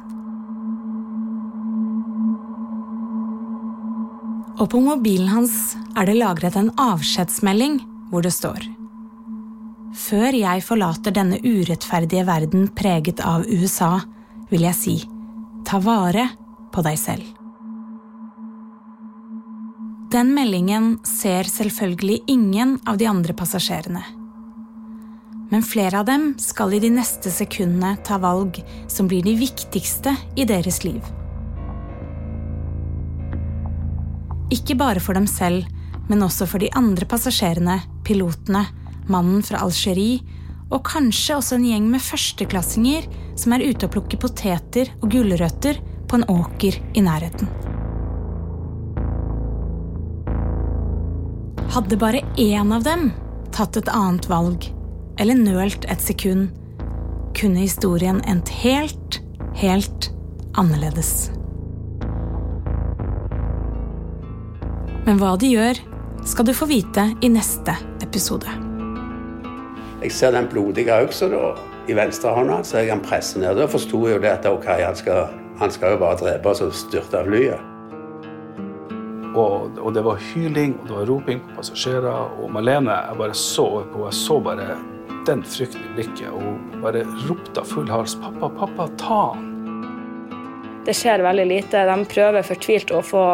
Og 4.57 4.65
på 4.73 4.81
mobilen 4.81 5.29
hans 5.29 5.77
er 5.93 6.09
det 6.09 6.17
lagret 6.23 6.57
en 6.57 6.73
avskjedsmelding 6.73 7.83
hvor 8.09 8.25
det 8.25 8.33
står 8.33 8.65
Før 10.09 10.41
jeg 10.41 10.65
forlater 10.65 11.21
denne 11.21 11.37
urettferdige 11.45 12.25
verden 12.33 12.71
preget 12.73 13.21
av 13.21 13.45
USA, 13.45 13.99
vil 14.49 14.71
jeg 14.71 14.81
si 14.81 15.01
ta 15.69 15.85
vare 15.85 16.31
på 16.73 16.89
deg 16.89 16.97
selv. 16.97 17.44
Den 20.15 20.29
meldingen 20.31 21.01
ser 21.03 21.49
selvfølgelig 21.51 22.21
ingen 22.31 22.77
av 22.87 23.01
de 23.01 23.09
andre 23.11 23.35
passasjerene. 23.35 24.03
Men 25.51 25.65
flere 25.67 26.05
av 26.05 26.07
dem 26.07 26.29
skal 26.39 26.77
i 26.77 26.79
de 26.85 26.93
neste 26.95 27.33
sekundene 27.35 27.97
ta 28.07 28.21
valg 28.23 28.61
som 28.87 29.09
blir 29.11 29.27
de 29.27 29.35
viktigste 29.41 30.13
i 30.39 30.47
deres 30.47 30.85
liv. 30.87 31.03
Ikke 34.55 34.79
bare 34.79 35.03
for 35.03 35.19
dem 35.19 35.27
selv, 35.27 35.67
men 36.07 36.23
også 36.23 36.47
for 36.47 36.63
de 36.63 36.71
andre 36.79 37.11
passasjerene, 37.11 37.81
pilotene, 38.07 38.69
mannen 39.11 39.43
fra 39.43 39.67
Algerie 39.67 40.23
og 40.71 40.85
kanskje 40.87 41.41
også 41.41 41.59
en 41.59 41.71
gjeng 41.73 41.91
med 41.91 42.07
førsteklassinger 42.07 43.11
som 43.35 43.59
er 43.59 43.67
ute 43.67 43.89
og 43.89 43.97
plukker 43.99 44.23
poteter 44.23 44.95
og 45.01 45.11
gulrøtter 45.11 45.83
på 46.07 46.23
en 46.23 46.29
åker 46.31 46.79
i 46.95 47.03
nærheten. 47.03 47.74
Hadde 51.75 51.97
bare 51.97 52.21
én 52.37 52.71
av 52.71 52.85
dem 52.87 53.09
tatt 53.51 53.75
et 53.75 53.89
annet 53.91 54.29
valg, 54.31 54.63
eller 55.19 55.35
nølt 55.35 55.89
et 55.91 55.99
sekund, 55.99 56.53
kunne 57.35 57.65
historien 57.65 58.21
endt 58.31 58.53
helt, 58.61 59.17
helt 59.59 60.07
annerledes. 60.55 61.33
Men 65.03 65.19
hva 65.19 65.35
de 65.35 65.51
gjør, 65.51 65.83
skal 66.23 66.47
du 66.47 66.55
få 66.55 66.71
vite 66.71 67.09
i 67.27 67.33
neste 67.35 67.75
episode. 68.07 68.55
Jeg 69.99 70.15
ser 70.15 70.39
den 70.39 70.47
blodige 70.55 71.03
øksa 71.09 71.27
i 71.91 71.99
venstre 71.99 72.39
hånda, 72.39 72.63
så 72.63 72.85
jeg 72.85 72.95
kan 72.95 73.03
presse 73.03 73.43
ned. 73.43 73.59
Da 73.59 73.67
forsto 73.67 74.07
jeg 74.07 74.21
jo 74.21 74.23
det 74.23 74.37
at 74.39 74.47
ok, 74.47 74.71
han 74.79 75.03
skal, 75.03 75.27
han 75.59 75.75
skal 75.75 75.99
jo 75.99 76.05
bare 76.07 76.23
drepe 76.23 76.55
oss 76.55 76.63
og 76.63 76.71
styrte 76.87 77.19
av 77.19 77.27
flyet. 77.27 77.74
Og, 79.35 79.79
og, 79.81 79.89
det 79.95 80.05
var 80.07 80.21
hyling 80.23 80.77
og 80.79 80.89
det 80.89 80.97
var 80.97 81.09
roping 81.11 81.41
på 81.43 81.57
passasjerer. 81.59 82.37
Og 82.39 82.53
Malene 82.55 82.95
jeg 82.95 83.19
bare 83.19 83.39
så 83.39 83.67
på 83.91 84.05
jeg 84.07 84.19
så 84.21 84.39
bare 84.43 84.77
den 85.27 85.43
frykten 85.49 85.83
i 85.83 85.95
blikket. 85.97 86.29
Og 86.31 86.45
hun 86.45 86.85
bare 86.85 87.03
ropte 87.27 87.61
av 87.63 87.67
full 87.67 87.91
hals 87.91 88.15
'Pappa, 88.21 88.51
pappa, 88.61 88.89
ta 89.01 89.21
han!' 89.35 89.51
Det 90.85 90.95
skjer 90.95 91.25
veldig 91.25 91.47
lite. 91.49 91.87
De 91.89 92.05
prøver 92.05 92.45
fortvilt 92.45 92.93
å 92.93 93.01
få 93.03 93.25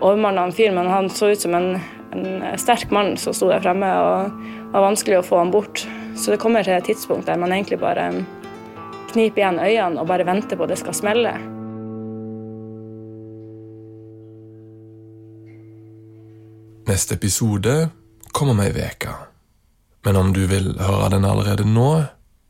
overmanna 0.00 0.48
han 0.48 0.52
fyren, 0.52 0.74
men 0.74 0.90
han 0.90 1.10
så 1.10 1.30
ut 1.30 1.40
som 1.40 1.54
en, 1.54 1.78
en 2.10 2.58
sterk 2.58 2.90
mann 2.90 3.16
som 3.16 3.36
sto 3.36 3.48
der 3.48 3.62
fremme, 3.62 3.86
og 3.86 4.42
det 4.42 4.74
var 4.74 4.88
vanskelig 4.88 5.20
å 5.20 5.26
få 5.28 5.38
han 5.38 5.54
bort. 5.54 5.84
Så 6.16 6.34
det 6.34 6.40
kommer 6.42 6.66
til 6.66 6.74
et 6.74 6.88
tidspunkt 6.90 7.30
der 7.30 7.38
man 7.38 7.52
egentlig 7.54 7.78
bare 7.78 8.10
kniper 9.12 9.42
igjen 9.42 9.62
øynene 9.62 10.02
og 10.02 10.10
bare 10.10 10.26
venter 10.26 10.58
på 10.58 10.66
at 10.66 10.74
det 10.74 10.80
skal 10.82 10.96
smelle. 10.96 11.59
Neste 16.90 17.14
episode 17.14 17.88
kommer 18.32 18.50
om 18.52 18.60
ei 18.60 18.70
uke. 18.74 19.12
Men 20.02 20.16
om 20.16 20.32
du 20.34 20.40
vil 20.50 20.72
høre 20.80 21.10
den 21.12 21.26
allerede 21.28 21.62
nå, 21.62 22.04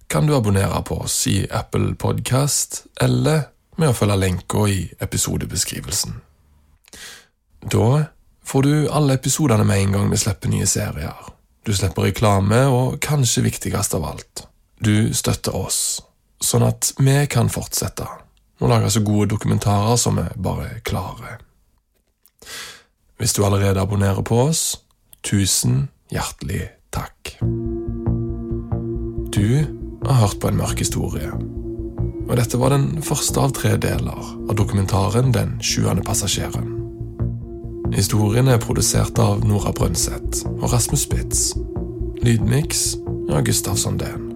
kan 0.08 0.24
du 0.26 0.32
abonnere 0.32 0.80
på 0.88 0.96
oss 1.04 1.26
i 1.28 1.42
Apple 1.50 1.92
Podcast 2.00 2.86
eller 3.04 3.50
med 3.76 3.90
å 3.90 3.96
følge 3.98 4.16
lenka 4.16 4.62
i 4.64 4.78
episodebeskrivelsen. 5.04 6.16
Da 7.68 7.90
får 8.40 8.64
du 8.64 8.72
alle 8.88 9.18
episodene 9.20 9.66
med 9.68 9.82
en 9.82 9.92
gang 9.98 10.08
vi 10.14 10.22
slipper 10.24 10.54
nye 10.54 10.70
serier. 10.72 11.20
Du 11.68 11.74
slipper 11.76 12.08
reklame, 12.08 12.62
og 12.72 12.96
kanskje 13.04 13.44
viktigst 13.44 13.98
av 13.98 14.08
alt, 14.14 14.46
du 14.80 15.12
støtter 15.12 15.52
oss, 15.52 16.00
sånn 16.40 16.64
at 16.64 16.94
vi 16.96 17.20
kan 17.28 17.52
fortsette 17.52 18.08
å 18.56 18.72
lage 18.72 18.88
så 18.88 19.04
gode 19.04 19.34
dokumentarer 19.34 20.00
som 20.00 20.16
vi 20.16 20.28
bare 20.40 20.80
klarer. 20.80 21.44
Hvis 23.20 23.32
du 23.36 23.44
allerede 23.44 23.80
abonnerer 23.80 24.22
på 24.24 24.38
oss, 24.48 24.80
tusen 25.22 25.90
hjertelig 26.08 26.70
takk. 26.88 27.34
Du 29.36 29.44
har 30.06 30.16
hørt 30.22 30.38
på 30.40 30.48
en 30.48 30.56
mørk 30.56 30.80
historie, 30.80 31.28
og 32.24 32.32
dette 32.40 32.56
var 32.56 32.72
den 32.72 33.02
første 33.04 33.42
av 33.42 33.52
tre 33.52 33.74
deler 33.76 34.24
av 34.48 34.54
dokumentaren 34.56 35.34
Den 35.36 35.58
sjuende 35.60 36.00
passasjeren. 36.06 36.72
Historien 37.92 38.48
er 38.48 38.62
produsert 38.62 39.18
av 39.20 39.44
Nora 39.44 39.74
Brøndseth 39.76 40.46
og 40.56 40.72
Rasmus 40.72 41.04
Spitz. 41.04 41.52
Lydmiks 42.24 42.94
av 43.28 43.44
Gustav 43.44 43.76
Sondén. 43.76 44.30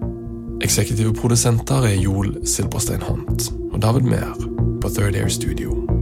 Eksekutive 0.61 1.15
produsenter 1.17 1.89
er 1.89 1.97
Joel 1.97 2.37
Silberstein 2.45 3.01
Hont 3.01 3.49
og 3.71 3.81
David 3.81 4.05
Mehr 4.13 4.37
på 4.81 4.93
Third 4.93 5.17
Air 5.17 5.33
Studio. 5.33 5.94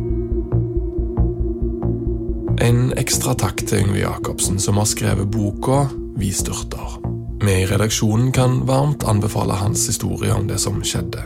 En 2.64 2.94
ekstra 2.96 3.34
takk 3.36 3.60
til 3.68 3.82
Yngve 3.82 3.98
Jacobsen, 4.06 4.56
som 4.60 4.78
har 4.80 4.88
skrevet 4.88 5.28
boka 5.28 5.90
Vi 6.16 6.30
styrter. 6.32 6.94
Vi 7.44 7.56
i 7.60 7.66
redaksjonen 7.68 8.32
kan 8.32 8.62
varmt 8.68 9.04
anbefale 9.04 9.58
hans 9.60 9.84
historie 9.90 10.32
om 10.32 10.48
det 10.48 10.62
som 10.64 10.80
skjedde. 10.80 11.26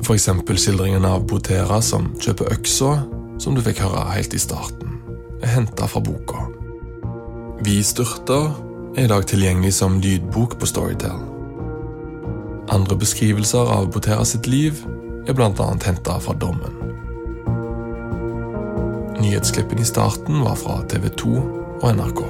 F.eks. 0.00 0.30
skildringen 0.56 1.04
av 1.04 1.26
Botera 1.28 1.82
som 1.84 2.08
kjøper 2.22 2.54
øksa, 2.54 2.94
som 3.36 3.54
du 3.54 3.60
fikk 3.60 3.82
høre 3.84 4.06
helt 4.14 4.32
i 4.32 4.40
starten 4.40 4.96
er 5.42 5.52
henta 5.58 5.86
fra 5.86 6.00
boka. 6.00 6.46
Vi 7.62 7.82
styrter 7.84 8.48
er 8.96 9.04
i 9.04 9.10
dag 9.12 9.26
tilgjengelig 9.28 9.74
som 9.76 10.00
lydbok 10.00 10.56
på 10.58 10.66
Storytel. 10.66 11.20
Andre 12.72 12.96
beskrivelser 12.96 13.76
av 13.76 13.92
Botera 13.92 14.24
sitt 14.24 14.48
liv 14.48 14.80
er 15.28 15.36
bl.a. 15.36 15.68
henta 15.84 16.16
fra 16.16 16.34
dommen. 16.34 16.97
I 19.20 19.84
starten 19.84 20.40
var 20.40 20.54
fra 20.54 20.82
TV 20.88 21.08
2 21.08 21.36
og 21.82 21.96
NRK. 21.96 22.20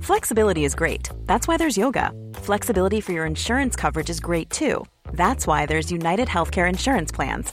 Flexibility 0.00 0.64
is 0.64 0.74
great. 0.74 1.10
That's 1.26 1.48
why 1.48 1.56
there's 1.56 1.76
yoga. 1.76 2.12
Flexibility 2.34 3.00
for 3.00 3.12
your 3.12 3.26
insurance 3.26 3.76
coverage 3.76 4.10
is 4.10 4.20
great 4.20 4.50
too. 4.50 4.84
That's 5.12 5.46
why 5.46 5.66
there's 5.66 5.90
United 5.90 6.28
Healthcare 6.28 6.68
Insurance 6.68 7.12
Plans. 7.12 7.52